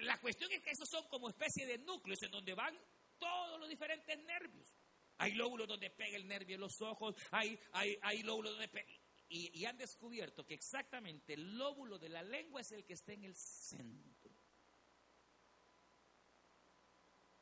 La 0.00 0.18
cuestión 0.18 0.50
es 0.50 0.62
que 0.62 0.70
esos 0.70 0.88
son 0.88 1.06
como 1.10 1.28
especie 1.28 1.66
de 1.66 1.76
núcleos 1.76 2.22
en 2.22 2.30
donde 2.30 2.54
van 2.54 2.74
todos 3.22 3.60
los 3.60 3.68
diferentes 3.68 4.18
nervios. 4.24 4.74
Hay 5.18 5.34
lóbulos 5.34 5.68
donde 5.68 5.90
pega 5.90 6.16
el 6.16 6.26
nervio 6.26 6.56
en 6.56 6.60
los 6.60 6.82
ojos, 6.82 7.14
hay, 7.30 7.56
hay, 7.72 7.96
hay 8.02 8.22
lóbulos 8.22 8.52
donde 8.52 8.68
pega... 8.68 8.88
Y, 9.28 9.50
y 9.58 9.64
han 9.64 9.78
descubierto 9.78 10.44
que 10.44 10.54
exactamente 10.54 11.34
el 11.34 11.56
lóbulo 11.56 11.98
de 11.98 12.08
la 12.08 12.22
lengua 12.22 12.60
es 12.60 12.72
el 12.72 12.84
que 12.84 12.94
está 12.94 13.12
en 13.12 13.24
el 13.24 13.34
centro. 13.34 14.30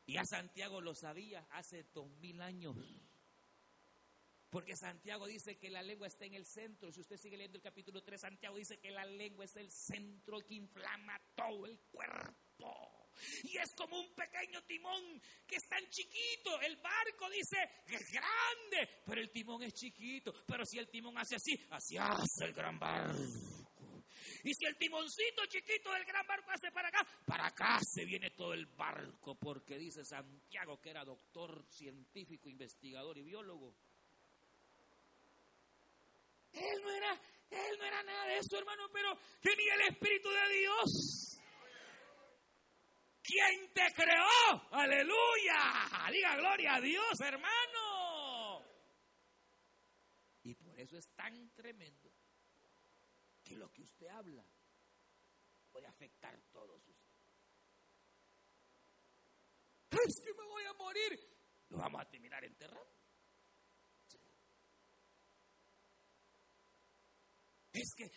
Y 0.06 0.16
a 0.18 0.24
Santiago 0.24 0.80
lo 0.80 0.94
sabía 0.94 1.46
hace 1.50 1.84
dos 1.92 2.10
mil 2.18 2.40
años. 2.42 2.76
Porque 4.50 4.76
Santiago 4.76 5.26
dice 5.26 5.56
que 5.56 5.70
la 5.70 5.82
lengua 5.82 6.08
está 6.08 6.26
en 6.26 6.34
el 6.34 6.44
centro. 6.44 6.92
Si 6.92 7.00
usted 7.00 7.16
sigue 7.16 7.36
leyendo 7.36 7.58
el 7.58 7.62
capítulo 7.62 8.02
3, 8.02 8.20
Santiago 8.20 8.56
dice 8.56 8.78
que 8.78 8.90
la 8.90 9.04
lengua 9.04 9.44
es 9.44 9.56
el 9.56 9.70
centro 9.70 10.40
que 10.40 10.54
inflama 10.54 11.20
todo 11.34 11.66
el 11.66 11.78
cuerpo. 11.92 12.49
Y 13.42 13.56
es 13.58 13.74
como 13.76 13.98
un 13.98 14.14
pequeño 14.14 14.62
timón 14.64 15.20
que 15.46 15.56
es 15.56 15.68
tan 15.68 15.86
chiquito. 15.88 16.60
El 16.60 16.76
barco 16.76 17.28
dice 17.30 17.58
es 17.86 18.10
grande, 18.10 19.02
pero 19.04 19.20
el 19.20 19.30
timón 19.30 19.62
es 19.62 19.74
chiquito. 19.74 20.32
Pero 20.46 20.64
si 20.64 20.78
el 20.78 20.88
timón 20.88 21.18
hace 21.18 21.36
así, 21.36 21.58
así 21.70 21.96
hace 21.98 22.44
el 22.44 22.52
gran 22.52 22.78
barco. 22.78 23.18
Y 24.42 24.54
si 24.54 24.64
el 24.64 24.76
timoncito 24.76 25.44
chiquito 25.46 25.92
del 25.92 26.04
gran 26.04 26.26
barco 26.26 26.50
hace 26.50 26.70
para 26.72 26.88
acá, 26.88 27.06
para 27.26 27.46
acá 27.46 27.78
se 27.82 28.04
viene 28.04 28.30
todo 28.30 28.54
el 28.54 28.66
barco, 28.66 29.34
porque 29.34 29.78
dice 29.78 30.04
Santiago 30.04 30.80
que 30.80 30.90
era 30.90 31.04
doctor, 31.04 31.64
científico, 31.68 32.48
investigador 32.48 33.18
y 33.18 33.22
biólogo. 33.22 33.74
Él 36.52 36.82
no 36.82 36.90
era, 36.90 37.12
él 37.50 37.78
no 37.78 37.84
era 37.84 38.02
nada 38.02 38.26
de 38.26 38.38
eso, 38.38 38.58
hermano, 38.58 38.88
pero 38.92 39.16
tenía 39.40 39.74
el 39.74 39.92
Espíritu 39.92 40.28
de 40.30 40.58
Dios. 40.58 41.29
¿Quién 43.30 43.72
te 43.72 43.86
creó? 43.94 44.68
Aleluya. 44.72 46.10
Diga 46.10 46.36
gloria 46.36 46.74
a 46.74 46.80
Dios, 46.80 47.20
hermano. 47.20 48.64
Y 50.42 50.54
por 50.56 50.78
eso 50.80 50.96
es 50.96 51.08
tan 51.14 51.50
tremendo 51.54 52.10
que 53.44 53.56
lo 53.56 53.70
que 53.72 53.82
usted 53.82 54.08
habla 54.08 54.44
puede 55.70 55.86
afectar 55.86 56.40
todos 56.50 56.82
sus. 56.82 56.96
Es 59.90 60.24
que 60.24 60.32
me 60.34 60.44
voy 60.48 60.64
a 60.64 60.72
morir. 60.72 61.20
Lo 61.68 61.78
vamos 61.78 62.00
a 62.00 62.10
terminar 62.10 62.44
enterrando. 62.44 62.99
Es 67.80 67.94
que 67.94 68.10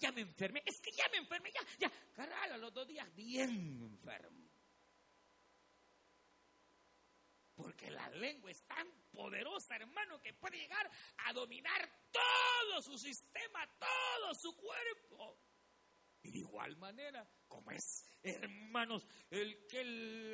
ya 0.00 0.12
me 0.12 0.22
enfermé, 0.22 0.62
es 0.64 0.80
que 0.80 0.90
ya 0.92 1.08
me 1.10 1.18
enfermé, 1.18 1.52
ya, 1.52 1.60
ya. 1.78 1.92
Caray, 2.12 2.50
a 2.50 2.56
los 2.56 2.72
dos 2.72 2.86
días 2.86 3.12
bien 3.14 3.80
enfermo. 3.82 4.50
Porque 7.54 7.90
la 7.90 8.08
lengua 8.10 8.50
es 8.50 8.62
tan 8.66 8.88
poderosa, 9.12 9.76
hermano, 9.76 10.20
que 10.20 10.32
puede 10.34 10.58
llegar 10.58 10.90
a 11.18 11.32
dominar 11.32 11.88
todo 12.10 12.82
su 12.82 12.98
sistema, 12.98 13.68
todo 13.78 14.34
su 14.34 14.56
cuerpo. 14.56 15.38
Y 16.22 16.30
de 16.30 16.38
igual 16.38 16.76
manera, 16.76 17.28
como 17.48 17.70
es, 17.70 18.04
hermanos, 18.22 19.06
el 19.30 19.66
que 19.66 19.84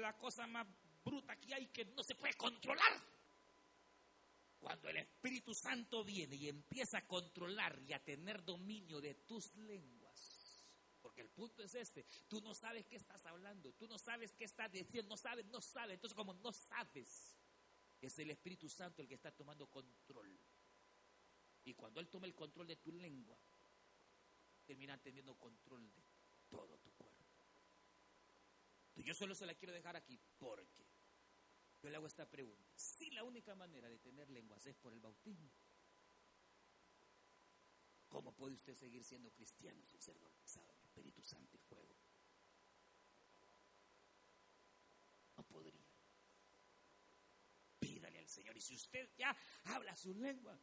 la 0.00 0.16
cosa 0.16 0.46
más 0.46 0.66
bruta 1.04 1.36
que 1.36 1.54
hay 1.54 1.66
que 1.68 1.84
no 1.86 2.02
se 2.02 2.14
puede 2.14 2.34
controlar. 2.34 3.17
Cuando 4.58 4.88
el 4.88 4.96
Espíritu 4.96 5.54
Santo 5.54 6.04
viene 6.04 6.36
y 6.36 6.48
empieza 6.48 6.98
a 6.98 7.06
controlar 7.06 7.80
y 7.86 7.92
a 7.92 8.02
tener 8.02 8.44
dominio 8.44 9.00
de 9.00 9.14
tus 9.14 9.54
lenguas. 9.54 9.98
Porque 11.00 11.20
el 11.20 11.30
punto 11.30 11.62
es 11.62 11.74
este, 11.74 12.04
tú 12.26 12.40
no 12.40 12.54
sabes 12.54 12.86
qué 12.86 12.96
estás 12.96 13.24
hablando, 13.26 13.72
tú 13.74 13.86
no 13.86 13.98
sabes 13.98 14.32
qué 14.32 14.44
estás 14.44 14.70
diciendo, 14.72 15.10
no 15.10 15.16
sabes, 15.16 15.46
no 15.46 15.60
sabes. 15.60 15.94
Entonces 15.94 16.16
como 16.16 16.34
no 16.34 16.52
sabes, 16.52 17.38
es 18.00 18.18
el 18.18 18.30
Espíritu 18.30 18.68
Santo 18.68 19.02
el 19.02 19.08
que 19.08 19.14
está 19.14 19.30
tomando 19.30 19.68
control. 19.68 20.38
Y 21.64 21.74
cuando 21.74 22.00
Él 22.00 22.08
toma 22.08 22.26
el 22.26 22.34
control 22.34 22.66
de 22.66 22.76
tu 22.76 22.92
lengua, 22.92 23.38
termina 24.64 24.98
teniendo 25.00 25.34
control 25.36 25.88
de 25.94 26.02
todo 26.48 26.78
tu 26.78 26.90
cuerpo. 26.92 27.24
Yo 28.96 29.14
solo 29.14 29.34
se 29.34 29.46
la 29.46 29.54
quiero 29.54 29.72
dejar 29.72 29.96
aquí 29.96 30.18
porque 30.38 30.87
yo 31.80 31.90
le 31.90 31.96
hago 31.96 32.06
esta 32.06 32.28
pregunta. 32.28 32.72
Si 32.74 33.10
la 33.10 33.24
única 33.24 33.54
manera 33.54 33.88
de 33.88 33.98
tener 33.98 34.28
lenguas 34.30 34.66
es 34.66 34.76
por 34.76 34.92
el 34.92 35.00
bautismo, 35.00 35.50
¿cómo 38.08 38.32
puede 38.34 38.54
usted 38.54 38.74
seguir 38.74 39.04
siendo 39.04 39.30
cristiano 39.32 39.84
sin 39.84 40.00
ser 40.00 40.18
bautizado 40.18 40.72
en 40.72 40.82
Espíritu 40.84 41.22
Santo 41.22 41.56
y 41.56 41.60
fuego? 41.60 41.96
No 45.36 45.44
podría. 45.44 45.86
Pídale 47.78 48.18
al 48.18 48.28
Señor. 48.28 48.56
Y 48.56 48.60
si 48.60 48.74
usted 48.74 49.10
ya 49.16 49.36
habla 49.64 49.94
su 49.94 50.14
lengua 50.14 50.58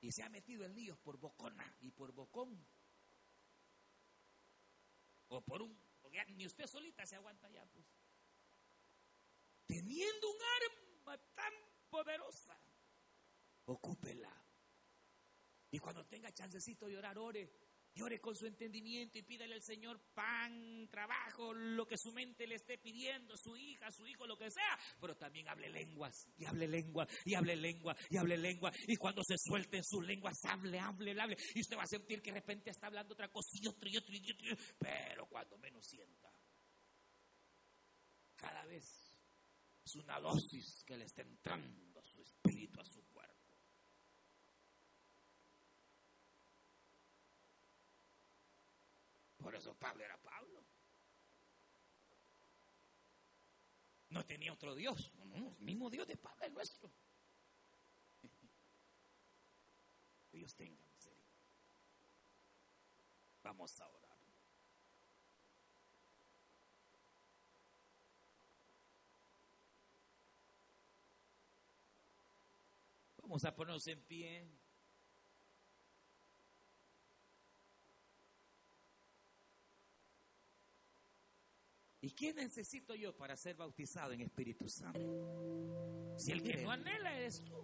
y 0.00 0.10
se 0.10 0.22
ha 0.22 0.30
metido 0.30 0.64
en 0.64 0.74
líos 0.74 0.98
por 0.98 1.18
bocona 1.18 1.76
y 1.80 1.90
por 1.90 2.12
bocón, 2.12 2.66
o 5.28 5.40
por 5.42 5.60
un, 5.60 5.78
porque 6.00 6.24
ni 6.26 6.46
usted 6.46 6.66
solita 6.66 7.04
se 7.04 7.16
aguanta 7.16 7.50
ya, 7.50 7.66
pues 7.66 7.84
teniendo 9.66 10.30
un 10.30 10.38
arma 10.62 11.18
tan 11.34 11.52
poderosa, 11.90 12.58
ocúpela. 13.66 14.32
Y 15.70 15.78
cuando 15.78 16.06
tenga 16.06 16.32
chancecito 16.32 16.86
de 16.86 16.96
orar, 16.96 17.18
ore. 17.18 17.50
Y 17.92 18.02
ore 18.02 18.20
con 18.20 18.36
su 18.36 18.44
entendimiento 18.44 19.16
y 19.18 19.22
pídale 19.22 19.54
al 19.54 19.62
Señor 19.62 19.98
pan, 20.12 20.86
trabajo, 20.90 21.54
lo 21.54 21.86
que 21.86 21.96
su 21.96 22.12
mente 22.12 22.46
le 22.46 22.56
esté 22.56 22.76
pidiendo, 22.76 23.34
su 23.38 23.56
hija, 23.56 23.90
su 23.90 24.06
hijo, 24.06 24.26
lo 24.26 24.36
que 24.36 24.50
sea. 24.50 24.78
Pero 25.00 25.16
también 25.16 25.48
hable 25.48 25.70
lenguas, 25.70 26.28
y 26.36 26.44
hable 26.44 26.68
lengua, 26.68 27.08
y 27.24 27.34
hable 27.34 27.56
lengua, 27.56 27.96
y 28.10 28.18
hable 28.18 28.36
lengua. 28.36 28.70
Y 28.86 28.96
cuando 28.96 29.22
se 29.24 29.36
suelten 29.38 29.82
sus 29.82 30.04
lenguas, 30.04 30.34
hable, 30.44 30.78
hable, 30.78 31.18
hable. 31.18 31.36
Y 31.54 31.60
usted 31.60 31.78
va 31.78 31.84
a 31.84 31.86
sentir 31.86 32.20
que 32.20 32.32
de 32.32 32.40
repente 32.40 32.68
está 32.68 32.88
hablando 32.88 33.14
otra 33.14 33.28
cosa 33.28 33.48
y 33.54 33.66
otro 33.66 33.88
y 33.88 33.96
otro 33.96 34.14
y 34.14 34.30
otro. 34.30 34.74
Pero 34.78 35.26
cuando 35.26 35.56
menos 35.56 35.86
sienta, 35.86 36.30
cada 38.36 38.62
vez 38.66 39.05
es 39.86 39.94
una 39.94 40.18
dosis 40.18 40.82
que 40.84 40.96
le 40.96 41.04
está 41.04 41.22
entrando 41.22 42.00
a 42.00 42.04
su 42.04 42.20
espíritu, 42.20 42.80
a 42.80 42.84
su 42.84 43.06
cuerpo. 43.06 43.56
Por 49.36 49.54
eso 49.54 49.76
Pablo 49.76 50.04
era 50.04 50.20
Pablo. 50.20 50.66
No 54.08 54.26
tenía 54.26 54.52
otro 54.52 54.74
Dios. 54.74 55.12
No, 55.14 55.54
el 55.56 55.64
mismo 55.64 55.88
Dios 55.88 56.08
de 56.08 56.16
Pablo 56.16 56.44
es 56.44 56.52
nuestro. 56.52 56.92
Dios 60.32 60.56
tenga 60.56 60.82
misericordia. 60.82 61.54
Vamos 63.44 63.80
ahora. 63.80 64.05
Vamos 73.36 73.44
a 73.44 73.54
ponernos 73.54 73.86
en 73.88 74.00
pie. 74.00 74.48
¿Y 82.00 82.12
qué 82.12 82.32
necesito 82.32 82.94
yo 82.94 83.14
para 83.14 83.36
ser 83.36 83.54
bautizado 83.56 84.12
en 84.12 84.22
Espíritu 84.22 84.66
Santo? 84.70 86.14
Si 86.16 86.32
el 86.32 86.42
que 86.42 86.62
no 86.62 86.70
anhela 86.70 87.20
es 87.20 87.44
tú. 87.44 87.62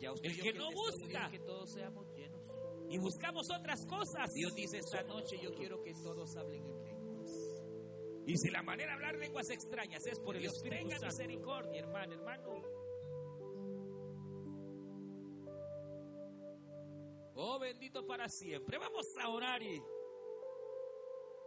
Ya 0.00 0.10
usted 0.10 0.28
el 0.28 0.42
que 0.42 0.52
no 0.54 0.72
busca 0.72 1.30
que 1.30 1.38
todos 1.38 1.72
seamos 1.72 2.12
llenos. 2.16 2.42
Y 2.90 2.98
buscamos 2.98 3.48
otras 3.52 3.86
cosas. 3.86 4.28
Dios 4.34 4.56
dice 4.56 4.78
esta 4.78 5.04
noche 5.04 5.38
yo 5.40 5.54
quiero 5.54 5.80
que 5.84 5.94
todos 5.94 6.34
hablen 6.34 6.66
en 6.66 6.82
lenguas. 6.82 7.30
Y 8.26 8.36
si 8.36 8.50
la 8.50 8.64
manera 8.64 8.88
de 8.88 8.94
hablar 8.94 9.14
lenguas 9.18 9.48
extrañas 9.50 10.04
es 10.04 10.18
por 10.18 10.34
el 10.34 10.46
Espíritu 10.46 10.90
Santo. 10.90 11.06
misericordia, 11.06 11.78
hermano, 11.78 12.14
hermano. 12.14 12.87
Oh, 17.40 17.56
bendito 17.56 18.04
para 18.04 18.28
siempre. 18.28 18.78
Vamos 18.78 19.16
a 19.16 19.28
orar 19.28 19.62
y... 19.62 19.80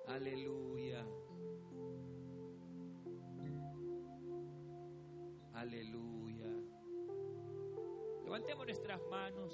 Aleluya. 0.08 1.06
Aleluya. 5.54 6.48
Levantemos 8.24 8.66
nuestras 8.66 9.02
manos. 9.10 9.54